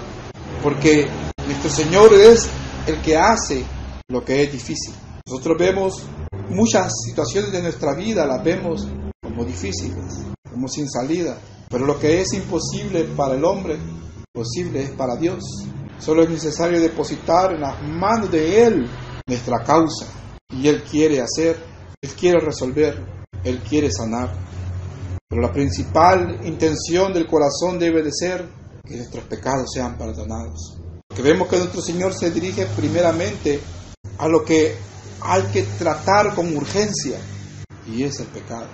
porque 0.63 1.07
nuestro 1.45 1.69
Señor 1.69 2.13
es 2.13 2.47
el 2.87 3.01
que 3.01 3.17
hace 3.17 3.63
lo 4.07 4.23
que 4.23 4.43
es 4.43 4.51
difícil. 4.51 4.93
Nosotros 5.25 5.57
vemos 5.57 6.03
muchas 6.49 6.91
situaciones 7.05 7.53
de 7.53 7.61
nuestra 7.61 7.95
vida, 7.95 8.25
las 8.25 8.43
vemos 8.43 8.87
como 9.21 9.45
difíciles, 9.45 10.25
como 10.51 10.67
sin 10.67 10.89
salida, 10.89 11.37
pero 11.69 11.85
lo 11.85 11.97
que 11.97 12.19
es 12.19 12.33
imposible 12.33 13.05
para 13.15 13.35
el 13.35 13.45
hombre, 13.45 13.77
posible 14.33 14.83
es 14.83 14.91
para 14.91 15.15
Dios. 15.15 15.41
Solo 15.97 16.23
es 16.23 16.29
necesario 16.29 16.81
depositar 16.81 17.53
en 17.53 17.61
las 17.61 17.81
manos 17.81 18.29
de 18.31 18.65
Él 18.65 18.85
nuestra 19.25 19.63
causa, 19.63 20.07
y 20.51 20.67
Él 20.67 20.83
quiere 20.83 21.21
hacer, 21.21 21.57
Él 22.01 22.11
quiere 22.19 22.41
resolver, 22.41 23.01
Él 23.45 23.59
quiere 23.59 23.89
sanar. 23.91 24.35
Pero 25.29 25.41
la 25.41 25.53
principal 25.53 26.45
intención 26.45 27.13
del 27.13 27.27
corazón 27.27 27.79
debe 27.79 28.03
de 28.03 28.11
ser 28.11 28.45
que 28.85 28.97
nuestros 28.97 29.23
pecados 29.23 29.71
sean 29.73 29.97
perdonados. 29.97 30.77
Que 31.15 31.21
vemos 31.21 31.47
que 31.47 31.57
nuestro 31.57 31.81
Señor 31.81 32.13
se 32.13 32.29
dirige 32.29 32.65
primeramente 32.75 33.61
a 34.17 34.27
lo 34.27 34.43
que 34.43 34.75
hay 35.25 35.43
que 35.53 35.63
tratar 35.63 36.35
con 36.35 36.55
urgencia 36.55 37.17
y 37.87 38.03
es 38.03 38.19
el 38.19 38.27
pecado. 38.27 38.67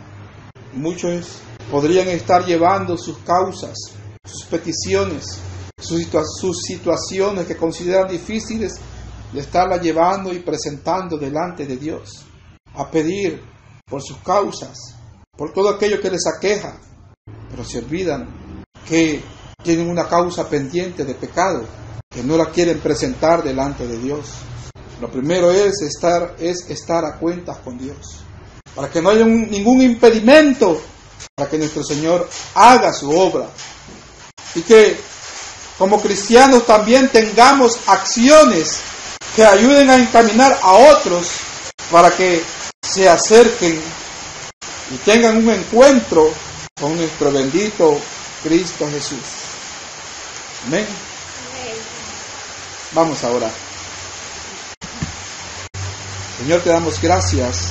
Muchos 0.73 1.39
podrían 1.69 2.07
estar 2.07 2.45
llevando 2.45 2.97
sus 2.97 3.19
causas, 3.19 3.77
sus 4.25 4.45
peticiones, 4.45 5.39
sus, 5.79 6.57
situaciones 6.61 7.45
que 7.45 7.55
consideran 7.55 8.09
difíciles 8.09 8.73
de 9.31 9.39
estarla 9.39 9.77
llevando 9.77 10.33
y 10.33 10.39
presentando 10.39 11.17
delante 11.17 11.67
de 11.67 11.77
Dios, 11.77 12.25
a 12.73 12.89
pedir 12.89 13.43
por 13.85 14.01
sus 14.01 14.17
causas, 14.17 14.75
por 15.37 15.53
todo 15.53 15.69
aquello 15.69 16.01
que 16.01 16.09
les 16.09 16.25
aqueja, 16.25 16.79
pero 17.51 17.63
se 17.63 17.77
olvidan 17.77 18.63
que 18.87 19.21
tienen 19.63 19.87
una 19.87 20.07
causa 20.07 20.49
pendiente 20.49 21.05
de 21.05 21.13
pecado, 21.13 21.63
que 22.09 22.23
no 22.23 22.37
la 22.37 22.49
quieren 22.49 22.79
presentar 22.79 23.43
delante 23.43 23.85
de 23.85 23.99
Dios. 23.99 24.29
Lo 24.99 25.09
primero 25.09 25.51
es 25.51 25.81
estar, 25.81 26.35
es 26.39 26.69
estar 26.69 27.05
a 27.05 27.17
cuentas 27.17 27.57
con 27.63 27.77
Dios, 27.77 27.97
para 28.75 28.89
que 28.89 29.01
no 29.01 29.09
haya 29.09 29.25
ningún 29.25 29.81
impedimento 29.81 30.81
para 31.35 31.49
que 31.49 31.57
nuestro 31.57 31.83
Señor 31.83 32.29
haga 32.53 32.93
su 32.93 33.09
obra 33.09 33.47
y 34.55 34.61
que 34.61 34.99
como 35.77 36.01
cristianos 36.01 36.65
también 36.65 37.07
tengamos 37.07 37.79
acciones 37.87 38.79
que 39.35 39.45
ayuden 39.45 39.89
a 39.89 39.95
encaminar 39.95 40.59
a 40.61 40.73
otros 40.73 41.27
para 41.89 42.11
que 42.11 42.43
se 42.81 43.07
acerquen 43.07 43.79
y 44.91 44.97
tengan 44.97 45.37
un 45.37 45.49
encuentro 45.49 46.29
con 46.79 46.97
nuestro 46.97 47.31
bendito 47.31 47.97
Cristo 48.43 48.89
Jesús. 48.91 49.19
Amén. 50.67 50.85
Vamos 52.93 53.23
ahora. 53.23 53.49
Señor, 56.49 56.63
te 56.63 56.71
damos 56.71 56.99
gracias 56.99 57.67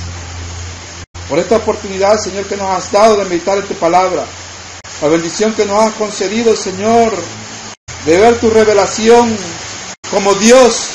por 1.27 1.37
esta 1.37 1.57
oportunidad, 1.57 2.17
Señor, 2.17 2.45
que 2.45 2.55
nos 2.55 2.69
has 2.69 2.89
dado 2.89 3.17
de 3.17 3.25
meditar 3.25 3.57
en 3.57 3.65
tu 3.65 3.73
palabra. 3.73 4.23
La 5.01 5.09
bendición 5.09 5.53
que 5.53 5.65
nos 5.65 5.83
has 5.83 5.93
concedido, 5.95 6.55
Señor, 6.55 7.11
de 8.05 8.17
ver 8.17 8.39
tu 8.39 8.49
revelación 8.49 9.35
como 10.09 10.33
Dios 10.35 10.91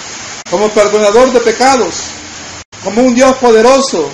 como 0.50 0.70
perdonador 0.70 1.30
de 1.30 1.40
pecados, 1.40 2.04
como 2.82 3.02
un 3.02 3.14
Dios 3.14 3.36
poderoso, 3.36 4.08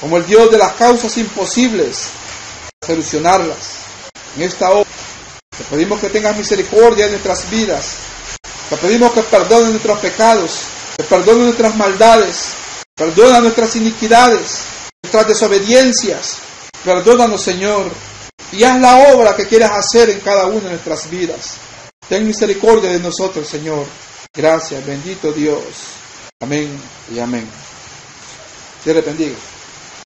como 0.00 0.16
el 0.16 0.24
Dios 0.24 0.50
de 0.50 0.56
las 0.56 0.72
causas 0.72 1.14
imposibles, 1.18 2.08
solucionarlas. 2.86 3.80
En 4.34 4.44
esta 4.44 4.70
hora 4.70 4.88
te 5.54 5.64
pedimos 5.64 6.00
que 6.00 6.08
tengas 6.08 6.38
misericordia 6.38 7.04
en 7.04 7.10
nuestras 7.10 7.50
vidas, 7.50 7.96
Te 8.70 8.78
pedimos 8.78 9.12
que 9.12 9.20
perdone 9.24 9.72
nuestros 9.72 9.98
pecados, 9.98 10.60
que 10.96 11.02
perdone 11.02 11.44
nuestras 11.44 11.76
maldades, 11.76 12.54
perdona 12.98 13.40
nuestras 13.40 13.76
iniquidades, 13.76 14.58
nuestras 15.02 15.28
desobediencias. 15.28 16.38
Perdónanos, 16.84 17.40
Señor, 17.40 17.90
y 18.52 18.64
haz 18.64 18.80
la 18.80 19.14
obra 19.14 19.36
que 19.36 19.46
quieras 19.46 19.72
hacer 19.72 20.10
en 20.10 20.20
cada 20.20 20.46
una 20.46 20.64
de 20.64 20.70
nuestras 20.70 21.08
vidas. 21.08 21.54
Ten 22.08 22.26
misericordia 22.26 22.90
de 22.90 22.98
nosotros, 22.98 23.46
Señor. 23.46 23.86
Gracias, 24.34 24.84
bendito 24.84 25.32
Dios. 25.32 25.62
Amén 26.40 26.70
y 27.14 27.18
amén. 27.18 27.48
Dios 28.84 28.96
le 28.96 29.02
bendiga. 29.02 29.36